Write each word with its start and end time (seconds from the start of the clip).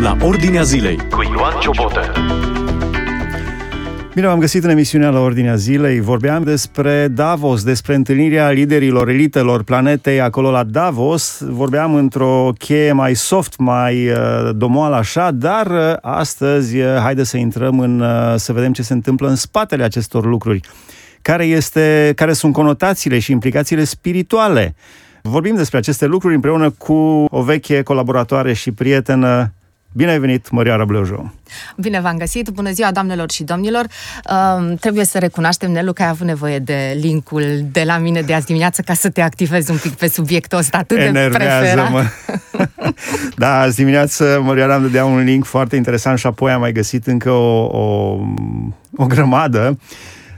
la 0.00 0.16
Ordinea 0.20 0.62
Zilei 0.62 0.96
cu 0.96 1.22
Ioan 1.22 1.60
Ciobotă. 1.60 2.00
Bine 4.14 4.26
v-am 4.26 4.38
găsit 4.38 4.64
în 4.64 4.70
emisiunea 4.70 5.10
la 5.10 5.20
Ordinea 5.20 5.54
Zilei. 5.54 6.00
Vorbeam 6.00 6.42
despre 6.42 7.08
Davos, 7.08 7.62
despre 7.62 7.94
întâlnirea 7.94 8.50
liderilor, 8.50 9.08
elitelor 9.08 9.62
planetei 9.62 10.20
acolo 10.20 10.50
la 10.50 10.64
Davos. 10.64 11.42
Vorbeam 11.48 11.94
într-o 11.94 12.52
cheie 12.58 12.92
mai 12.92 13.14
soft, 13.14 13.58
mai 13.58 14.08
uh, 14.08 14.16
domoală 14.54 14.96
așa, 14.96 15.30
dar 15.30 15.66
uh, 15.66 15.96
astăzi 16.00 16.78
uh, 16.78 16.96
haide 17.02 17.24
să 17.24 17.36
intrăm 17.36 17.80
în, 17.80 18.00
uh, 18.00 18.34
să 18.36 18.52
vedem 18.52 18.72
ce 18.72 18.82
se 18.82 18.92
întâmplă 18.92 19.28
în 19.28 19.36
spatele 19.36 19.84
acestor 19.84 20.24
lucruri. 20.24 20.60
Care, 21.22 21.44
este, 21.44 22.12
care 22.16 22.32
sunt 22.32 22.52
conotațiile 22.52 23.18
și 23.18 23.32
implicațiile 23.32 23.84
spirituale. 23.84 24.74
Vorbim 25.22 25.54
despre 25.54 25.78
aceste 25.78 26.06
lucruri 26.06 26.34
împreună 26.34 26.70
cu 26.70 27.26
o 27.30 27.42
veche 27.42 27.82
colaboratoare 27.82 28.52
și 28.52 28.72
prietenă, 28.72 29.52
Bine 29.94 30.10
ai 30.10 30.18
venit, 30.18 30.50
Mărioara 30.50 30.84
Bleujo! 30.84 31.32
Bine 31.76 32.00
v-am 32.00 32.16
găsit! 32.16 32.48
Bună 32.48 32.70
ziua, 32.70 32.90
doamnelor 32.92 33.30
și 33.30 33.42
domnilor! 33.42 33.86
Uh, 34.30 34.78
trebuie 34.80 35.04
să 35.04 35.18
recunoaștem, 35.18 35.70
Nelu, 35.70 35.92
că 35.92 36.02
ai 36.02 36.08
avut 36.08 36.26
nevoie 36.26 36.58
de 36.58 36.98
linkul 37.00 37.44
de 37.72 37.82
la 37.86 37.98
mine 37.98 38.20
de 38.20 38.34
azi 38.34 38.46
dimineață 38.46 38.82
ca 38.82 38.94
să 38.94 39.10
te 39.10 39.20
activezi 39.20 39.70
un 39.70 39.76
pic 39.76 39.92
pe 39.92 40.08
subiectul 40.08 40.58
ăsta 40.58 40.78
atât 40.78 41.12
de 41.12 41.28
preferat. 41.32 41.90
mă 41.90 42.04
Da, 43.36 43.60
azi 43.60 43.76
dimineață 43.76 44.40
Mărioara 44.42 44.74
îmi 44.74 44.84
dădea 44.84 45.04
un 45.04 45.24
link 45.24 45.44
foarte 45.44 45.76
interesant 45.76 46.18
și 46.18 46.26
apoi 46.26 46.52
am 46.52 46.60
mai 46.60 46.72
găsit 46.72 47.06
încă 47.06 47.30
o, 47.30 47.64
o, 47.64 48.18
o 48.96 49.06
grămadă 49.06 49.78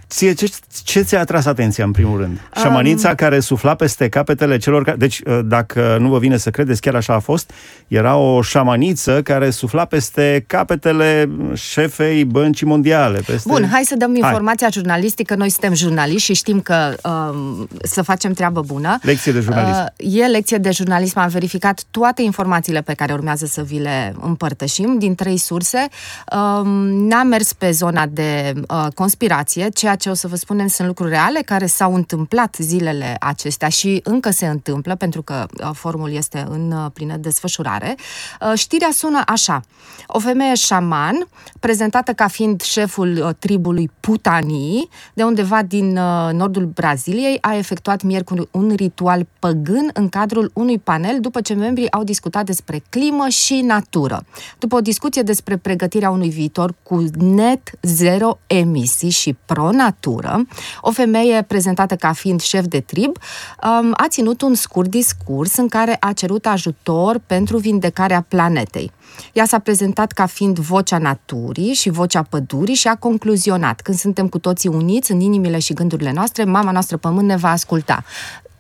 Ție, 0.08 0.32
ce, 0.32 0.46
ce 0.84 1.00
ți-a 1.00 1.20
atras 1.20 1.46
atenția 1.46 1.84
în 1.84 1.90
primul 1.90 2.18
rând? 2.18 2.40
Um... 2.56 2.62
Șamanița 2.62 3.14
care 3.14 3.40
sufla 3.40 3.74
peste 3.74 4.08
capetele 4.08 4.56
celor 4.56 4.84
care... 4.84 4.96
Deci, 4.96 5.20
uh, 5.27 5.40
dacă 5.44 5.96
nu 6.00 6.08
vă 6.08 6.18
vine 6.18 6.36
să 6.36 6.50
credeți, 6.50 6.80
chiar 6.80 6.94
așa 6.94 7.14
a 7.14 7.18
fost, 7.18 7.52
era 7.88 8.16
o 8.16 8.42
șamaniță 8.42 9.22
care 9.22 9.50
sufla 9.50 9.84
peste 9.84 10.44
capetele 10.46 11.30
șefei 11.55 12.25
băncii 12.25 12.66
mondiale. 12.66 13.20
Peste... 13.27 13.48
Bun, 13.48 13.69
hai 13.72 13.82
să 13.84 13.94
dăm 13.97 14.14
informația 14.14 14.66
hai. 14.72 14.82
jurnalistică. 14.82 15.34
Noi 15.34 15.48
suntem 15.48 15.75
jurnaliști 15.75 16.22
și 16.22 16.34
știm 16.34 16.60
că 16.60 16.94
um, 17.02 17.69
să 17.82 18.02
facem 18.02 18.32
treabă 18.32 18.60
bună. 18.60 18.98
Lecție 19.02 19.32
de 19.32 19.41
jurnalism. 19.41 19.92
Uh, 19.97 20.16
e 20.19 20.27
lecție 20.27 20.56
de 20.56 20.70
jurnalism. 20.70 21.19
Am 21.19 21.28
verificat 21.28 21.82
toate 21.91 22.22
informațiile 22.22 22.80
pe 22.80 22.94
care 22.94 23.12
urmează 23.12 23.47
să 23.47 23.62
vi 23.62 23.78
le 23.78 24.14
împărtășim 24.20 24.98
din 24.98 25.14
trei 25.14 25.36
surse. 25.36 25.86
Um, 26.32 26.69
n-am 27.08 27.27
mers 27.27 27.52
pe 27.52 27.70
zona 27.70 28.06
de 28.06 28.52
uh, 28.69 28.86
conspirație, 28.94 29.69
ceea 29.75 29.94
ce 29.97 30.05
ce 30.05 30.11
o 30.11 30.14
să 30.14 30.28
vă 30.28 30.37
spunem 30.37 30.67
sunt 30.67 30.89
lucruri 30.89 31.11
reale 31.11 31.41
care 31.41 31.67
s-au 31.67 31.95
întâmplat 31.95 32.56
zilele 32.59 33.17
acestea 33.20 33.69
și 33.69 34.00
încă 34.03 34.31
se 34.31 34.47
întâmplă 34.47 34.95
pentru 34.95 35.23
că 35.23 35.47
uh, 35.61 35.70
formul 35.73 36.12
este 36.12 36.47
în 36.48 36.70
uh, 36.70 36.91
plină 36.92 37.17
desfășurare. 37.17 37.95
Uh, 38.41 38.53
știrea 38.59 38.89
sună 38.92 39.22
așa. 39.27 39.61
O 40.06 40.19
femeie 40.19 40.55
șaman, 40.55 41.27
prezentată 41.61 42.12
ca 42.12 42.28
fiind 42.28 42.61
șeful 42.61 43.37
tribului 43.39 43.91
Putanii, 44.00 44.89
de 45.15 45.22
undeva 45.22 45.62
din 45.62 45.92
nordul 46.33 46.65
Braziliei, 46.65 47.39
a 47.41 47.56
efectuat 47.56 48.03
miercuri 48.03 48.48
un 48.50 48.72
ritual 48.77 49.27
păgân 49.39 49.91
în 49.92 50.09
cadrul 50.09 50.50
unui 50.55 50.78
panel 50.78 51.20
după 51.20 51.41
ce 51.41 51.55
membrii 51.55 51.92
au 51.92 52.05
discutat 52.05 52.45
despre 52.45 52.83
climă 52.89 53.28
și 53.28 53.61
natură. 53.61 54.25
După 54.59 54.77
o 54.77 54.81
discuție 54.81 55.22
despre 55.22 55.56
pregătirea 55.56 56.11
unui 56.11 56.28
viitor 56.28 56.75
cu 56.83 57.05
net 57.19 57.70
zero 57.83 58.39
emisii 58.47 59.11
și 59.11 59.37
pro 59.47 59.70
natură, 59.84 60.46
o 60.80 60.90
femeie 60.90 61.42
prezentată 61.42 61.96
ca 61.96 62.12
fiind 62.12 62.40
șef 62.40 62.64
de 62.64 62.80
trib, 62.80 63.16
um, 63.16 63.92
a 63.96 64.06
ținut 64.08 64.42
un 64.42 64.54
scurt 64.54 64.91
discurs 64.91 65.56
în 65.56 65.68
care 65.68 65.96
a 66.00 66.12
cerut 66.12 66.46
ajutor 66.46 67.20
pentru 67.26 67.56
vindecarea 67.58 68.24
planetei. 68.28 68.91
Ea 69.32 69.44
s-a 69.44 69.58
prezentat 69.58 70.12
ca 70.12 70.26
fiind 70.26 70.58
vocea 70.58 70.98
naturii 70.98 71.72
și 71.72 71.91
vocea 71.91 72.22
pădurii 72.22 72.74
și 72.74 72.88
a 72.88 72.96
concluzionat, 72.96 73.80
când 73.80 73.98
suntem 73.98 74.28
cu 74.28 74.38
toții 74.38 74.68
uniți 74.68 75.12
în 75.12 75.20
inimile 75.20 75.59
și 75.59 75.72
gândurile 75.72 76.12
noastre, 76.12 76.44
mama 76.44 76.70
noastră 76.70 76.97
pământ 76.97 77.26
ne 77.26 77.36
va 77.36 77.50
asculta 77.50 78.04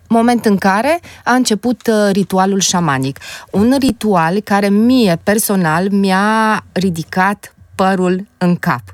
moment 0.08 0.44
în 0.44 0.56
care 0.56 1.00
a 1.24 1.32
început 1.32 1.86
uh, 1.86 2.12
ritualul 2.12 2.60
șamanic. 2.60 3.18
Un 3.50 3.74
ritual 3.78 4.40
care 4.40 4.68
mie 4.68 5.20
personal 5.22 5.90
mi-a 5.90 6.64
ridicat 6.72 7.54
părul 7.74 8.26
în 8.38 8.56
cap 8.56 8.93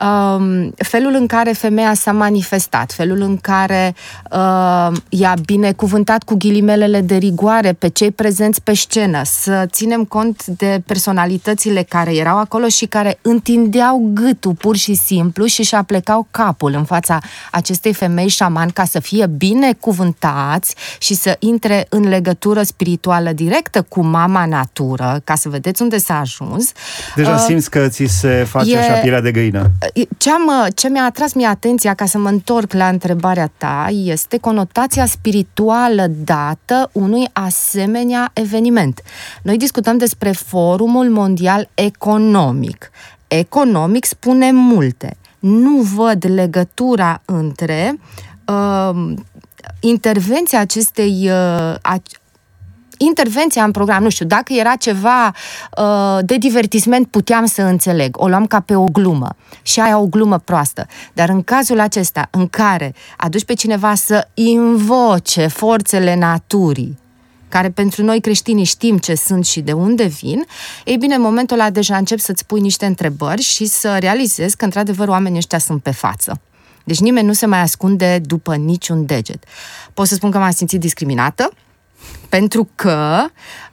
um, 0.00 0.74
felul 0.76 1.14
în 1.14 1.26
care 1.26 1.52
femeia 1.52 1.94
s-a 1.94 2.12
manifestat, 2.12 2.92
felul 2.92 3.20
în 3.20 3.36
care 3.36 3.94
uh, 4.30 4.96
i-a 5.08 5.34
binecuvântat 5.44 6.22
cu 6.22 6.34
ghilimelele 6.34 7.00
de 7.00 7.16
rigoare 7.16 7.72
pe 7.72 7.88
cei 7.88 8.10
prezenți 8.10 8.62
pe 8.62 8.74
scenă, 8.74 9.20
să 9.24 9.66
ținem 9.70 10.04
cont 10.04 10.46
de 10.46 10.82
personalitățile 10.86 11.82
care 11.82 12.14
erau 12.16 12.38
acolo 12.38 12.68
și 12.68 12.86
care 12.86 13.18
întindeau 13.22 14.10
gâtul 14.14 14.54
pur 14.54 14.76
și 14.76 14.94
simplu 14.94 15.44
și 15.44 15.62
și 15.62 15.74
aplecau 15.74 16.26
capul 16.30 16.72
în 16.72 16.84
fața 16.84 17.18
acestei 17.50 17.92
femei 17.92 18.28
șaman 18.28 18.68
ca 18.68 18.84
să 18.84 19.00
fie 19.00 19.26
binecuvântați 19.26 20.74
și 20.98 21.14
să 21.14 21.36
intre 21.38 21.86
în 21.88 22.08
legătură 22.08 22.62
spirituală 22.62 23.32
directă 23.32 23.82
cu 23.82 24.02
mama 24.04 24.46
natură, 24.46 25.20
ca 25.24 25.34
să 25.34 25.48
vedeți 25.48 25.82
unde 25.82 25.98
s-a 25.98 26.18
ajuns. 26.18 26.72
Deja 27.14 27.32
uh, 27.32 27.44
simți 27.46 27.70
că 27.70 27.88
ți 27.88 28.04
se 28.04 28.46
face 28.48 28.76
e, 28.76 28.78
așa 28.78 29.00
pielea 29.00 29.20
de 29.20 29.30
găină 29.30 29.70
ce, 30.16 30.30
am, 30.30 30.68
ce 30.74 30.88
mi-a 30.88 31.04
atras 31.04 31.32
mie 31.32 31.46
atenția, 31.46 31.94
ca 31.94 32.06
să 32.06 32.18
mă 32.18 32.28
întorc 32.28 32.72
la 32.72 32.88
întrebarea 32.88 33.50
ta, 33.56 33.86
este 33.90 34.38
conotația 34.38 35.06
spirituală 35.06 36.06
dată 36.24 36.90
unui 36.92 37.28
asemenea 37.32 38.30
eveniment. 38.32 39.02
Noi 39.42 39.56
discutăm 39.56 39.98
despre 39.98 40.32
Forumul 40.32 41.10
Mondial 41.10 41.68
Economic. 41.74 42.90
Economic 43.28 44.04
spune 44.04 44.50
multe. 44.52 45.16
Nu 45.38 45.76
văd 45.76 46.24
legătura 46.28 47.22
între 47.24 47.98
uh, 48.46 49.12
intervenția 49.80 50.60
acestei, 50.60 51.30
uh, 51.30 51.74
intervenția 52.98 53.64
în 53.64 53.70
program, 53.70 54.02
nu 54.02 54.08
știu, 54.08 54.26
dacă 54.26 54.52
era 54.52 54.74
ceva 54.76 55.34
uh, 55.78 56.18
de 56.22 56.36
divertisment, 56.36 57.06
puteam 57.06 57.46
să 57.46 57.62
înțeleg. 57.62 58.20
O 58.20 58.28
luam 58.28 58.46
ca 58.46 58.60
pe 58.60 58.74
o 58.74 58.84
glumă. 58.84 59.36
Și 59.62 59.80
aia 59.80 59.98
o 59.98 60.06
glumă 60.06 60.38
proastă. 60.38 60.86
Dar 61.12 61.28
în 61.28 61.42
cazul 61.42 61.80
acesta, 61.80 62.28
în 62.30 62.48
care 62.48 62.94
aduci 63.16 63.44
pe 63.44 63.54
cineva 63.54 63.94
să 63.94 64.28
invoce 64.34 65.46
forțele 65.46 66.16
naturii, 66.16 66.98
care 67.48 67.70
pentru 67.70 68.02
noi 68.02 68.20
creștinii 68.20 68.64
știm 68.64 68.98
ce 68.98 69.14
sunt 69.14 69.46
și 69.46 69.60
de 69.60 69.72
unde 69.72 70.04
vin, 70.04 70.44
ei 70.84 70.96
bine, 70.96 71.14
în 71.14 71.20
momentul 71.20 71.58
ăla 71.58 71.70
deja 71.70 71.96
încep 71.96 72.18
să-ți 72.18 72.46
pui 72.46 72.60
niște 72.60 72.86
întrebări 72.86 73.42
și 73.42 73.66
să 73.66 73.96
realizezi 73.98 74.56
că, 74.56 74.64
într-adevăr, 74.64 75.08
oamenii 75.08 75.38
ăștia 75.38 75.58
sunt 75.58 75.82
pe 75.82 75.90
față. 75.90 76.40
Deci 76.84 77.00
nimeni 77.00 77.26
nu 77.26 77.32
se 77.32 77.46
mai 77.46 77.60
ascunde 77.60 78.18
după 78.18 78.54
niciun 78.54 79.06
deget. 79.06 79.44
Pot 79.94 80.06
să 80.06 80.14
spun 80.14 80.30
că 80.30 80.38
m-am 80.38 80.50
simțit 80.50 80.80
discriminată, 80.80 81.50
pentru 82.28 82.68
că 82.74 83.24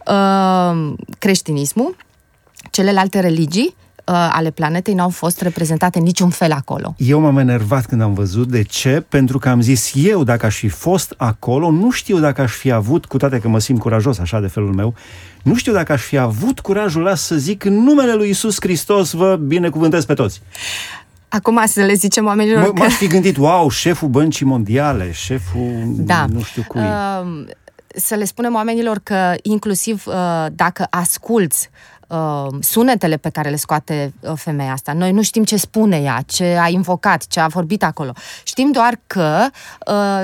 uh, 0.07 0.93
creștinismul, 1.19 1.95
celelalte 2.71 3.19
religii 3.19 3.75
uh, 4.05 4.29
ale 4.31 4.51
planetei 4.51 4.93
n-au 4.93 5.09
fost 5.09 5.41
reprezentate 5.41 5.99
niciun 5.99 6.29
fel 6.29 6.51
acolo. 6.51 6.95
Eu 6.97 7.19
m-am 7.19 7.37
enervat 7.37 7.85
când 7.85 8.01
am 8.01 8.13
văzut. 8.13 8.47
De 8.47 8.63
ce? 8.63 9.05
Pentru 9.09 9.37
că 9.37 9.49
am 9.49 9.61
zis 9.61 9.91
eu, 9.95 10.23
dacă 10.23 10.45
aș 10.45 10.57
fi 10.57 10.67
fost 10.67 11.13
acolo, 11.17 11.71
nu 11.71 11.91
știu 11.91 12.19
dacă 12.19 12.41
aș 12.41 12.51
fi 12.51 12.71
avut, 12.71 13.05
cu 13.05 13.17
toate 13.17 13.39
că 13.39 13.47
mă 13.47 13.59
simt 13.59 13.79
curajos 13.79 14.19
așa 14.19 14.39
de 14.39 14.47
felul 14.47 14.73
meu, 14.73 14.93
nu 15.43 15.55
știu 15.55 15.73
dacă 15.73 15.91
aș 15.91 16.01
fi 16.01 16.17
avut 16.17 16.59
curajul 16.59 17.05
ăla 17.05 17.15
să 17.15 17.35
zic 17.35 17.63
în 17.63 17.73
numele 17.73 18.13
lui 18.13 18.29
Isus 18.29 18.55
Hristos 18.59 19.11
vă 19.11 19.35
binecuvântez 19.35 20.05
pe 20.05 20.13
toți. 20.13 20.41
Acum 21.29 21.61
să 21.65 21.81
le 21.81 21.93
zicem 21.93 22.25
oamenilor 22.25 22.63
M- 22.63 22.65
că... 22.65 22.71
M-aș 22.81 22.93
fi 22.93 23.07
gândit, 23.07 23.37
wow, 23.37 23.69
șeful 23.69 24.07
băncii 24.07 24.45
mondiale, 24.45 25.11
șeful 25.11 25.83
da. 25.85 26.25
nu 26.25 26.41
știu 26.41 26.63
cui. 26.67 26.81
Uh, 26.81 27.45
să 27.95 28.15
le 28.15 28.25
spunem 28.25 28.53
oamenilor 28.53 28.99
că 29.03 29.35
inclusiv 29.41 30.03
uh, 30.07 30.45
dacă 30.51 30.87
asculți 30.89 31.69
uh, 32.07 32.47
sunetele 32.59 33.17
pe 33.17 33.29
care 33.29 33.49
le 33.49 33.55
scoate 33.55 34.13
uh, 34.19 34.31
femeia 34.35 34.71
asta. 34.71 34.93
Noi 34.93 35.11
nu 35.11 35.21
știm 35.21 35.43
ce 35.43 35.57
spune 35.57 36.01
ea, 36.01 36.23
ce 36.25 36.57
a 36.61 36.67
invocat, 36.67 37.27
ce 37.27 37.39
a 37.39 37.47
vorbit 37.47 37.83
acolo. 37.83 38.13
Știm 38.43 38.71
doar 38.71 38.99
că 39.07 39.47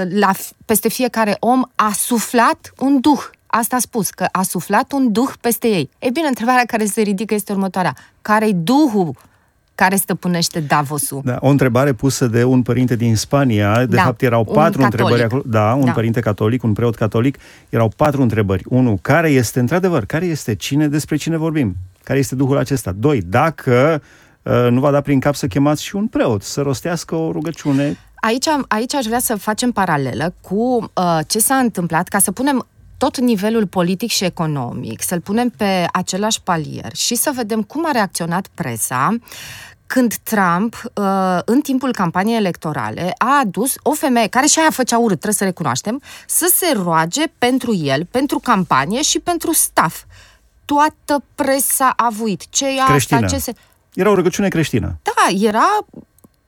la, 0.10 0.32
peste 0.66 0.90
fiecare 0.90 1.38
om 1.40 1.64
a 1.76 1.92
suflat 1.96 2.74
un 2.78 3.00
duh. 3.00 3.20
Asta 3.48 3.76
a 3.76 3.80
spus, 3.80 4.10
că 4.10 4.28
a 4.32 4.42
suflat 4.42 4.92
un 4.92 5.12
duh 5.12 5.30
peste 5.42 5.68
ei. 5.68 5.90
E 6.00 6.10
bine, 6.10 6.28
întrebarea 6.28 6.66
care 6.66 6.86
se 6.86 7.02
ridică 7.02 7.34
este 7.34 7.52
următoarea. 7.52 7.96
Care-i 8.22 8.54
duhul 8.54 9.16
care 9.78 9.96
stăpânește 9.96 10.60
Davosul. 10.60 11.22
Da, 11.24 11.38
o 11.40 11.48
întrebare 11.48 11.94
pusă 11.94 12.28
de 12.28 12.44
un 12.44 12.62
părinte 12.62 12.96
din 12.96 13.16
Spania, 13.16 13.86
de 13.86 13.96
da, 13.96 14.04
fapt 14.04 14.22
erau 14.22 14.44
patru 14.44 14.82
întrebări 14.82 15.24
acolo, 15.24 15.42
da, 15.46 15.74
un 15.74 15.86
da. 15.86 15.92
părinte 15.92 16.20
catolic, 16.20 16.64
un 16.64 16.74
preot 16.74 16.96
catolic, 16.96 17.38
erau 17.70 17.92
patru 17.96 18.22
întrebări. 18.22 18.64
Unu, 18.68 19.00
care 19.02 19.30
este, 19.30 19.60
într-adevăr, 19.60 20.06
care 20.06 20.26
este 20.26 20.56
cine, 20.56 20.88
despre 20.88 21.16
cine 21.16 21.38
vorbim? 21.38 21.76
Care 22.04 22.20
este 22.20 22.36
Duhul 22.36 22.58
acesta? 22.58 22.92
Doi, 22.92 23.22
dacă 23.26 24.02
uh, 24.42 24.68
nu 24.70 24.80
va 24.80 24.92
da 24.92 25.02
prin 25.02 25.20
cap 25.20 25.36
să 25.36 25.48
chemați 25.48 25.84
și 25.84 25.96
un 25.96 26.08
preot, 26.08 26.44
să 26.44 26.62
rostească 26.62 27.16
o 27.16 27.32
rugăciune 27.32 27.98
Aici, 28.20 28.48
aici 28.68 28.94
aș 28.94 29.06
vrea 29.06 29.20
să 29.20 29.36
facem 29.36 29.72
paralelă 29.72 30.34
cu 30.42 30.92
uh, 30.94 31.20
ce 31.28 31.40
s-a 31.40 31.56
întâmplat, 31.56 32.08
ca 32.08 32.20
să 32.20 32.32
punem 32.32 32.66
tot 32.98 33.18
nivelul 33.18 33.68
politic 33.68 34.10
și 34.10 34.24
economic, 34.24 35.02
să-l 35.02 35.22
punem 35.22 35.50
pe 35.50 35.86
același 35.92 36.42
palier 36.42 36.96
și 36.96 37.16
să 37.16 37.32
vedem 37.36 37.64
cum 37.64 37.86
a 37.88 37.92
reacționat 37.92 38.48
presa 38.54 39.16
când 39.88 40.16
Trump, 40.24 40.84
uh, 40.94 41.40
în 41.46 41.62
timpul 41.62 41.92
campaniei 41.92 42.38
electorale, 42.38 43.14
a 43.18 43.40
adus 43.40 43.76
o 43.82 43.92
femeie, 43.92 44.28
care 44.28 44.46
și 44.46 44.60
aia 44.60 44.70
făcea 44.70 44.98
urât, 44.98 45.20
trebuie 45.20 45.34
să 45.34 45.44
recunoaștem, 45.44 46.02
să 46.26 46.52
se 46.56 46.72
roage 46.76 47.24
pentru 47.38 47.76
el, 47.76 48.06
pentru 48.06 48.40
campanie 48.40 49.02
și 49.02 49.20
pentru 49.20 49.54
staff. 49.54 50.04
Toată 50.66 51.24
presa 51.36 51.94
a 51.96 52.06
avuit. 52.06 52.50
Ce 52.50 52.66
e 52.66 52.84
Creștină. 52.88 53.20
asta? 53.26 53.36
Ce 53.36 53.42
se... 53.42 53.54
Era 53.94 54.10
o 54.10 54.16
rugăciune 54.16 54.48
creștină. 54.48 55.00
Da, 55.02 55.48
era 55.48 55.68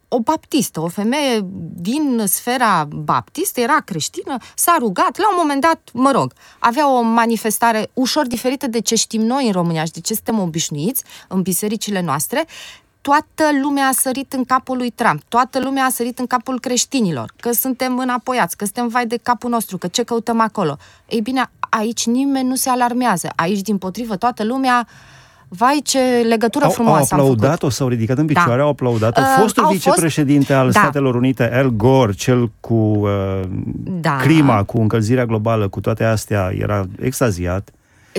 o 0.10 0.20
baptistă, 0.20 0.82
o 0.82 0.88
femeie 0.88 1.40
din 1.74 2.24
sfera 2.26 2.88
baptistă, 2.90 3.60
era 3.60 3.82
creștină, 3.86 4.38
s-a 4.56 4.76
rugat, 4.80 5.18
la 5.18 5.30
un 5.30 5.36
moment 5.38 5.62
dat, 5.62 5.90
mă 5.94 6.12
rog, 6.12 6.34
avea 6.60 6.90
o 6.92 7.02
manifestare 7.02 7.90
ușor 7.94 8.28
diferită 8.28 8.68
de 8.68 8.80
ce 8.80 8.96
știm 8.96 9.22
noi 9.22 9.46
în 9.46 9.52
România 9.52 9.84
și 9.84 9.92
de 9.92 10.00
ce 10.00 10.14
suntem 10.14 10.40
obișnuiți 10.40 11.04
în 11.28 11.42
bisericile 11.42 12.02
noastre, 12.02 12.46
toată 13.02 13.50
lumea 13.62 13.88
a 13.88 13.92
sărit 13.92 14.34
în 14.34 14.44
capul 14.44 14.78
lui 14.78 14.90
Trump, 14.90 15.22
toată 15.28 15.60
lumea 15.60 15.86
a 15.86 15.90
sărit 15.90 16.20
în 16.20 16.28
capul 16.28 16.60
creștinilor, 16.60 17.34
că 17.40 17.52
suntem 17.52 17.98
înapoiați, 17.98 18.58
că 18.58 18.64
suntem 18.64 18.88
vai 18.88 19.06
de 19.06 19.18
capul 19.18 19.50
nostru, 19.50 19.78
că 19.78 19.88
ce 19.88 20.04
căutăm 20.04 20.40
acolo. 20.40 20.78
Ei 21.08 21.22
bine, 21.22 21.52
aici 21.70 22.06
nimeni 22.06 22.48
nu 22.48 22.56
se 22.56 22.70
alarmează, 22.70 23.30
aici, 23.36 23.62
din 23.62 23.78
potrivă, 23.78 24.16
toată 24.16 24.44
lumea 24.44 24.88
Vai, 25.52 25.82
ce 25.84 26.00
legătură 26.28 26.66
au, 26.66 26.72
frumoasă 26.72 27.16
Au 27.16 27.20
aplaudat-o, 27.20 27.70
s-au 27.70 27.88
ridicat 27.88 28.18
în 28.18 28.26
picioare, 28.26 28.58
da. 28.58 28.64
au 28.64 28.70
aplaudat-o. 28.70 29.22
Uh, 29.22 29.28
Fostul 29.40 29.68
vicepreședinte 29.72 30.46
fost... 30.46 30.60
al 30.60 30.72
da. 30.72 30.80
Statelor 30.80 31.16
Unite, 31.16 31.54
Al 31.54 31.70
Gore, 31.70 32.12
cel 32.12 32.52
cu 32.60 32.74
uh, 32.74 33.42
da. 33.84 34.16
clima, 34.16 34.64
cu 34.64 34.82
încălzirea 34.82 35.26
globală, 35.26 35.68
cu 35.68 35.80
toate 35.80 36.04
astea, 36.04 36.52
era 36.58 36.86
extaziat. 37.02 37.70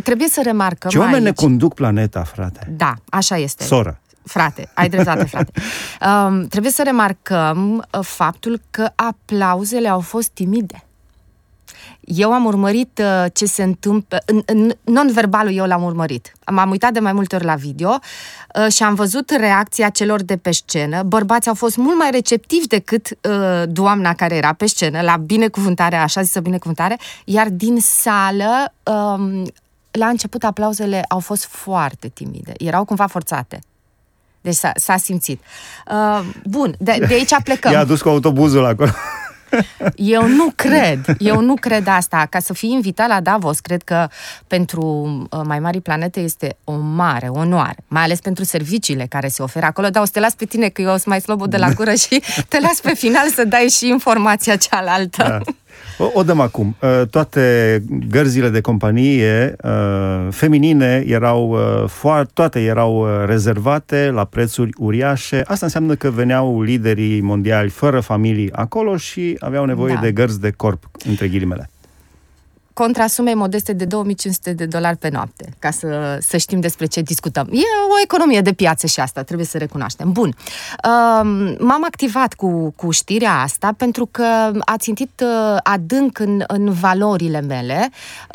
Trebuie 0.05 0.29
să 0.29 0.41
remarcăm 0.45 0.91
Ce 0.91 0.99
oameni 0.99 1.17
aici... 1.17 1.25
ne 1.25 1.33
conduc 1.33 1.75
planeta, 1.75 2.23
frate? 2.23 2.73
Da, 2.77 2.95
așa 3.09 3.37
este. 3.37 3.65
Soră. 3.65 4.01
Frate, 4.25 4.71
ai 4.75 4.89
dreptate, 4.89 5.25
frate. 5.25 5.53
Um, 6.27 6.47
trebuie 6.47 6.73
să 6.73 6.83
remarcăm 6.85 7.77
uh, 7.77 8.05
faptul 8.05 8.61
că 8.71 8.89
aplauzele 8.95 9.89
au 9.89 10.01
fost 10.01 10.29
timide. 10.29 10.85
Eu 12.01 12.33
am 12.33 12.45
urmărit 12.45 13.03
uh, 13.03 13.25
ce 13.33 13.47
se 13.47 13.63
întâmplă, 13.63 14.19
non-verbalul 14.85 15.57
eu 15.57 15.67
l-am 15.67 15.83
urmărit. 15.83 16.33
M-am 16.51 16.71
uitat 16.71 16.93
de 16.93 17.01
mai 17.01 17.13
multe 17.13 17.35
ori 17.35 17.45
la 17.45 17.55
video 17.55 17.99
uh, 18.55 18.73
și 18.73 18.83
am 18.83 18.95
văzut 18.95 19.31
reacția 19.31 19.89
celor 19.89 20.23
de 20.23 20.37
pe 20.37 20.51
scenă. 20.51 21.03
Bărbații 21.03 21.49
au 21.49 21.57
fost 21.57 21.77
mult 21.77 21.99
mai 21.99 22.11
receptivi 22.11 22.67
decât 22.67 23.09
uh, 23.11 23.63
doamna 23.69 24.15
care 24.15 24.37
era 24.37 24.53
pe 24.53 24.67
scenă, 24.67 25.01
la 25.01 25.17
binecuvântare, 25.17 25.97
așa 25.97 26.23
zisă 26.23 26.41
binecuvântare, 26.41 26.99
iar 27.25 27.49
din 27.49 27.81
sală, 27.81 28.73
um, 28.83 29.53
la 29.91 30.07
început 30.07 30.45
aplauzele 30.45 31.05
au 31.09 31.19
fost 31.19 31.45
foarte 31.45 32.09
timide, 32.09 32.53
erau 32.59 32.85
cumva 32.85 33.07
forțate. 33.07 33.59
Deci 34.41 34.55
s-a, 34.55 34.73
s-a 34.75 34.97
simțit. 34.97 35.43
Uh, 35.91 36.21
bun, 36.45 36.75
de, 36.79 37.05
de 37.09 37.15
aici 37.15 37.37
plecăm. 37.45 37.73
I-a 37.73 37.85
dus 37.85 38.03
cu 38.03 38.09
autobuzul 38.09 38.65
acolo. 38.65 38.91
Eu 39.95 40.29
nu 40.29 40.53
cred, 40.55 41.05
eu 41.19 41.41
nu 41.41 41.55
cred 41.55 41.87
asta. 41.87 42.27
Ca 42.31 42.39
să 42.39 42.53
fii 42.53 42.71
invitat 42.71 43.09
la 43.09 43.21
Davos, 43.21 43.61
cred 43.61 43.83
că 43.83 44.09
pentru 44.47 44.83
uh, 45.31 45.41
mai 45.45 45.59
mari 45.59 45.81
planete 45.81 46.21
este 46.21 46.57
o 46.65 46.77
mare 46.77 47.27
onoare, 47.29 47.77
mai 47.89 48.03
ales 48.03 48.21
pentru 48.21 48.45
serviciile 48.45 49.07
care 49.09 49.29
se 49.29 49.43
oferă 49.43 49.67
acolo, 49.67 49.89
dar 49.89 50.03
o 50.03 50.05
să 50.05 50.11
te 50.13 50.21
las 50.21 50.35
pe 50.35 50.45
tine, 50.45 50.69
că 50.69 50.83
eu 50.83 50.89
sunt 50.89 51.07
mai 51.07 51.21
slobă 51.21 51.47
de 51.47 51.57
la 51.57 51.75
cură 51.75 51.95
și 51.95 52.23
te 52.49 52.61
las 52.61 52.81
pe 52.81 52.95
final 52.95 53.29
să 53.29 53.45
dai 53.45 53.69
și 53.69 53.89
informația 53.89 54.57
cealaltă. 54.57 55.23
Da. 55.45 55.53
O, 56.01 56.11
o 56.15 56.23
dăm 56.23 56.41
acum. 56.41 56.77
Uh, 56.83 57.07
toate 57.11 57.83
gărzile 58.09 58.49
de 58.49 58.61
companie 58.61 59.57
uh, 59.63 59.71
feminine 60.31 61.05
erau 61.07 61.59
uh, 62.03 62.25
toate 62.33 62.61
erau 62.61 63.07
rezervate 63.27 64.11
la 64.11 64.25
prețuri 64.25 64.71
uriașe. 64.79 65.43
Asta 65.47 65.65
înseamnă 65.67 65.95
că 65.95 66.11
veneau 66.11 66.63
liderii 66.63 67.21
mondiali 67.21 67.69
fără 67.69 68.01
familii 68.01 68.53
acolo 68.53 68.97
și 68.97 69.37
aveau 69.39 69.65
nevoie 69.65 69.95
da. 69.95 70.01
de 70.01 70.13
gărzi 70.13 70.41
de 70.41 70.51
corp, 70.51 70.91
între 71.09 71.29
ghilimele 71.29 71.71
contra 72.81 73.07
sumei 73.07 73.35
modeste 73.35 73.73
de 73.73 73.85
2500 73.85 74.53
de 74.53 74.67
dolari 74.67 74.97
pe 74.97 75.09
noapte, 75.09 75.53
ca 75.59 75.71
să, 75.71 76.19
să 76.21 76.37
știm 76.37 76.61
despre 76.61 76.87
ce 76.87 77.01
discutăm. 77.01 77.49
E 77.53 77.63
o 77.91 78.01
economie 78.03 78.41
de 78.41 78.53
piață 78.53 78.87
și 78.87 79.01
asta, 79.01 79.23
trebuie 79.23 79.47
să 79.47 79.59
recunoaștem. 79.59 80.13
Bun. 80.13 80.35
M-am 81.59 81.85
activat 81.85 82.35
cu, 82.35 82.73
cu 82.77 82.91
știrea 82.91 83.41
asta 83.41 83.75
pentru 83.77 84.09
că 84.11 84.53
a 84.65 84.77
țintit 84.77 85.23
uh, 85.23 85.57
adânc 85.63 86.19
în, 86.19 86.45
în 86.47 86.71
valorile 86.71 87.41
mele. 87.41 87.89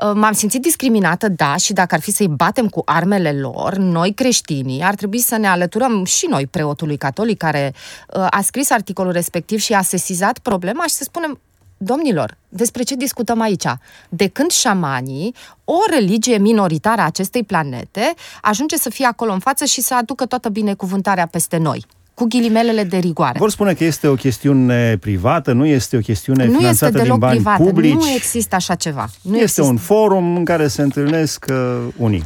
Uh, 0.03 0.11
m-am 0.13 0.33
simțit 0.33 0.61
discriminată, 0.61 1.29
da, 1.29 1.55
și 1.55 1.73
dacă 1.73 1.95
ar 1.95 2.01
fi 2.01 2.11
să-i 2.11 2.27
batem 2.27 2.67
cu 2.67 2.81
armele 2.85 3.31
lor, 3.31 3.75
noi 3.75 4.13
creștinii, 4.13 4.81
ar 4.81 4.95
trebui 4.95 5.19
să 5.19 5.37
ne 5.37 5.47
alăturăm 5.47 6.03
și 6.03 6.27
noi 6.29 6.47
preotului 6.47 6.97
catolic 6.97 7.37
care 7.37 7.73
uh, 7.73 8.27
a 8.29 8.41
scris 8.41 8.71
articolul 8.71 9.11
respectiv 9.11 9.59
și 9.59 9.73
a 9.73 9.81
sesizat 9.81 10.37
problema 10.37 10.83
și 10.83 10.93
să 10.93 11.03
spunem 11.03 11.39
Domnilor, 11.85 12.37
despre 12.49 12.83
ce 12.83 12.95
discutăm 12.95 13.41
aici? 13.41 13.65
De 14.09 14.27
când 14.27 14.51
șamanii, 14.51 15.33
o 15.63 15.77
religie 15.89 16.37
minoritară 16.37 17.01
a 17.01 17.05
acestei 17.05 17.43
planete, 17.43 18.13
ajunge 18.41 18.75
să 18.77 18.89
fie 18.89 19.05
acolo 19.05 19.31
în 19.31 19.39
față 19.39 19.65
și 19.65 19.81
să 19.81 19.95
aducă 19.95 20.25
toată 20.25 20.49
binecuvântarea 20.49 21.25
peste 21.25 21.57
noi 21.57 21.85
cu 22.13 22.25
ghilimelele 22.25 22.83
de 22.83 22.97
rigoare. 22.97 23.39
Vor 23.39 23.49
spune 23.49 23.73
că 23.73 23.83
este 23.83 24.07
o 24.07 24.15
chestiune 24.15 24.97
privată, 24.97 25.51
nu 25.53 25.65
este 25.65 25.97
o 25.97 25.99
chestiune 25.99 26.45
nu 26.45 26.57
finanțată 26.57 26.97
este 26.97 27.09
din 27.09 27.17
bani 27.17 27.35
privată. 27.35 27.63
publici. 27.63 27.93
Nu 27.93 28.09
există 28.09 28.55
așa 28.55 28.75
ceva. 28.75 29.07
Nu 29.21 29.31
este 29.31 29.43
există. 29.43 29.61
un 29.63 29.77
forum 29.77 30.35
în 30.35 30.45
care 30.45 30.67
se 30.67 30.81
întâlnesc 30.81 31.45
uh, 31.49 31.87
unii. 31.97 32.23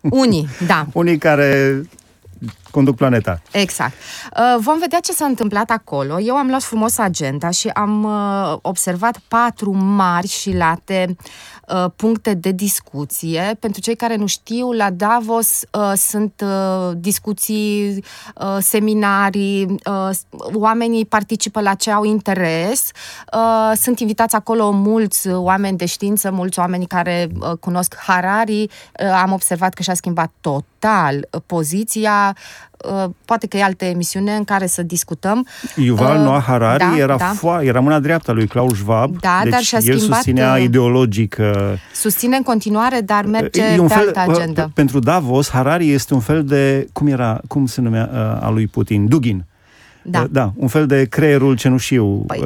Unii, 0.00 0.48
da. 0.66 0.86
unii 1.00 1.18
care 1.18 1.82
conduc 2.70 2.96
planeta. 2.96 3.40
Exact. 3.50 3.92
Uh, 4.36 4.56
vom 4.60 4.78
vedea 4.78 5.00
ce 5.00 5.12
s-a 5.12 5.24
întâmplat 5.24 5.70
acolo. 5.70 6.20
Eu 6.20 6.34
am 6.34 6.48
luat 6.48 6.62
frumos 6.62 6.98
agenda 6.98 7.50
și 7.50 7.68
am 7.68 8.04
uh, 8.04 8.58
observat 8.62 9.18
patru 9.28 9.70
mari 9.72 10.26
și 10.26 10.56
late 10.56 11.16
uh, 11.68 11.84
puncte 11.96 12.34
de 12.34 12.50
discuție. 12.50 13.56
Pentru 13.60 13.80
cei 13.80 13.96
care 13.96 14.16
nu 14.16 14.26
știu, 14.26 14.72
la 14.72 14.90
Davos 14.90 15.60
sunt 15.96 16.42
discuții, 16.96 18.04
seminarii, 18.58 19.74
oamenii 20.52 21.04
participă 21.04 21.60
la 21.60 21.74
ce 21.74 21.90
au 21.90 22.04
interes. 22.04 22.90
Sunt 23.74 23.98
invitați 24.00 24.34
acolo 24.34 24.70
mulți 24.70 25.28
oameni 25.28 25.76
de 25.76 25.86
știință, 25.86 26.30
mulți 26.30 26.58
oameni 26.58 26.86
care 26.86 27.28
cunosc 27.60 27.96
Harari. 27.96 28.66
Am 29.22 29.32
observat 29.32 29.74
că 29.74 29.82
și-a 29.82 29.94
schimbat 29.94 30.30
total 30.40 31.28
poziția 31.46 32.36
Uh, 32.36 32.57
poate 33.24 33.46
că 33.46 33.56
e 33.56 33.62
altă 33.62 33.84
emisiune 33.84 34.34
în 34.34 34.44
care 34.44 34.66
să 34.66 34.82
discutăm. 34.82 35.46
Yuval 35.76 36.16
uh, 36.16 36.22
Noah 36.22 36.42
Harari 36.42 36.78
da, 36.78 36.96
era, 36.96 37.16
da. 37.16 37.24
Foa, 37.24 37.62
era 37.62 37.80
mâna 37.80 37.98
dreaptă 38.00 38.32
lui 38.32 38.46
Klaus 38.46 38.78
Schwab, 38.78 39.20
da, 39.20 39.40
deci 39.42 39.52
dar 39.52 39.60
și-a 39.60 39.78
el 39.82 39.96
schimbat, 39.96 40.16
susținea 40.16 40.52
uh, 40.52 40.62
ideologic. 40.62 41.36
Uh, 41.40 41.54
susține 41.94 42.36
în 42.36 42.42
continuare, 42.42 43.00
dar 43.00 43.24
merge 43.24 43.62
e 43.62 43.78
un 43.78 43.86
pe 43.86 43.94
fel, 43.94 44.06
altă 44.06 44.30
agendă. 44.30 44.62
Uh, 44.64 44.70
pentru 44.74 44.98
Davos, 44.98 45.50
Harari 45.50 45.90
este 45.90 46.14
un 46.14 46.20
fel 46.20 46.44
de, 46.44 46.88
cum 46.92 47.06
era, 47.06 47.40
cum 47.46 47.66
se 47.66 47.80
numea 47.80 48.10
uh, 48.12 48.18
a 48.46 48.50
lui 48.50 48.66
Putin? 48.66 49.08
Dugin. 49.08 49.44
Da. 50.10 50.26
da, 50.30 50.52
un 50.56 50.68
fel 50.68 50.86
de 50.86 51.04
creierul 51.04 51.56
cenușiu, 51.56 52.06
păi, 52.26 52.40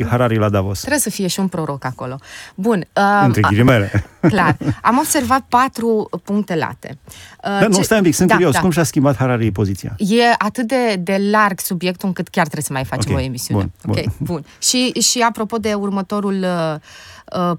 uh, 0.00 0.06
Harari 0.06 0.36
la 0.36 0.48
Davos. 0.48 0.78
Trebuie 0.78 1.00
să 1.00 1.10
fie 1.10 1.26
și 1.26 1.40
un 1.40 1.48
proroc 1.48 1.84
acolo. 1.84 2.18
Bun. 2.54 2.86
Uh, 2.96 3.22
Între 3.24 3.40
ghilimele. 3.40 4.04
Clar. 4.20 4.56
Am 4.82 4.98
observat 4.98 5.44
patru 5.48 6.08
puncte 6.24 6.54
late. 6.54 6.98
Uh, 7.44 7.58
da, 7.60 7.66
nu, 7.66 7.82
stai 7.82 7.98
un 7.98 8.04
pic, 8.04 8.14
sunt 8.14 8.28
da, 8.28 8.34
curios. 8.34 8.52
Da. 8.52 8.60
Cum 8.60 8.70
și-a 8.70 8.82
schimbat 8.82 9.16
Harari 9.16 9.50
poziția? 9.50 9.94
E 9.96 10.22
atât 10.38 10.66
de, 10.66 10.96
de 10.98 11.18
larg 11.30 11.60
subiectul 11.60 12.08
încât 12.08 12.28
chiar 12.28 12.44
trebuie 12.44 12.64
să 12.64 12.72
mai 12.72 12.84
facem 12.84 13.10
okay. 13.10 13.22
o 13.22 13.26
emisiune. 13.26 13.70
Bun, 13.82 13.92
okay, 13.92 14.08
bun. 14.18 14.26
bun. 14.26 14.44
Și, 14.58 14.92
și 15.00 15.20
apropo 15.20 15.56
de 15.56 15.74
următorul 15.74 16.38
uh, 16.42 16.74
uh, 16.74 16.80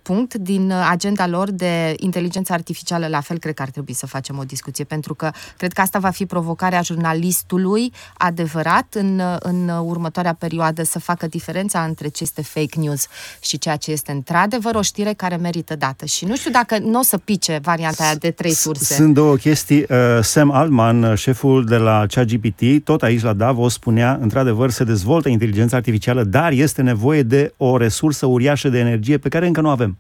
punct 0.01 0.33
din 0.33 0.71
agenda 0.89 1.27
lor 1.27 1.51
de 1.51 1.93
inteligență 1.97 2.53
artificială, 2.53 3.07
la 3.07 3.19
fel 3.19 3.37
cred 3.37 3.53
că 3.53 3.61
ar 3.61 3.69
trebui 3.69 3.93
să 3.93 4.05
facem 4.05 4.37
o 4.37 4.43
discuție, 4.43 4.83
pentru 4.83 5.13
că 5.13 5.31
cred 5.57 5.73
că 5.73 5.81
asta 5.81 5.99
va 5.99 6.09
fi 6.09 6.25
provocarea 6.25 6.81
jurnalistului 6.81 7.93
adevărat 8.17 8.93
în, 8.93 9.21
în 9.39 9.69
următoarea 9.69 10.33
perioadă 10.33 10.83
să 10.83 10.99
facă 10.99 11.27
diferența 11.27 11.83
între 11.83 12.07
ce 12.07 12.23
este 12.23 12.41
fake 12.41 12.79
news 12.79 13.07
și 13.41 13.57
ceea 13.57 13.75
ce 13.75 13.91
este 13.91 14.11
într-adevăr 14.11 14.75
o 14.75 14.81
știre 14.81 15.13
care 15.13 15.35
merită 15.35 15.75
dată. 15.75 16.05
Și 16.05 16.25
nu 16.25 16.35
știu 16.35 16.51
dacă 16.51 16.77
nu 16.79 16.99
o 16.99 17.01
să 17.01 17.17
pice 17.17 17.59
varianta 17.63 18.03
aia 18.03 18.15
de 18.15 18.31
trei 18.31 18.53
surse. 18.53 18.93
Sunt 18.93 19.13
două 19.13 19.35
chestii. 19.35 19.85
Uh, 19.89 19.97
Sam 20.21 20.51
Altman, 20.51 21.15
șeful 21.15 21.65
de 21.65 21.77
la 21.77 22.05
ChatGPT, 22.07 22.83
tot 22.83 23.01
aici 23.01 23.21
la 23.21 23.33
Davos, 23.33 23.73
spunea, 23.73 24.17
într-adevăr, 24.21 24.69
se 24.69 24.83
dezvoltă 24.83 25.29
inteligența 25.29 25.75
artificială, 25.75 26.23
dar 26.23 26.51
este 26.51 26.81
nevoie 26.81 27.23
de 27.23 27.53
o 27.57 27.77
resursă 27.77 28.25
uriașă 28.25 28.69
de 28.69 28.79
energie 28.79 29.17
pe 29.17 29.29
care 29.29 29.47
încă 29.47 29.58
nu 29.61 29.69
avem. 29.69 29.97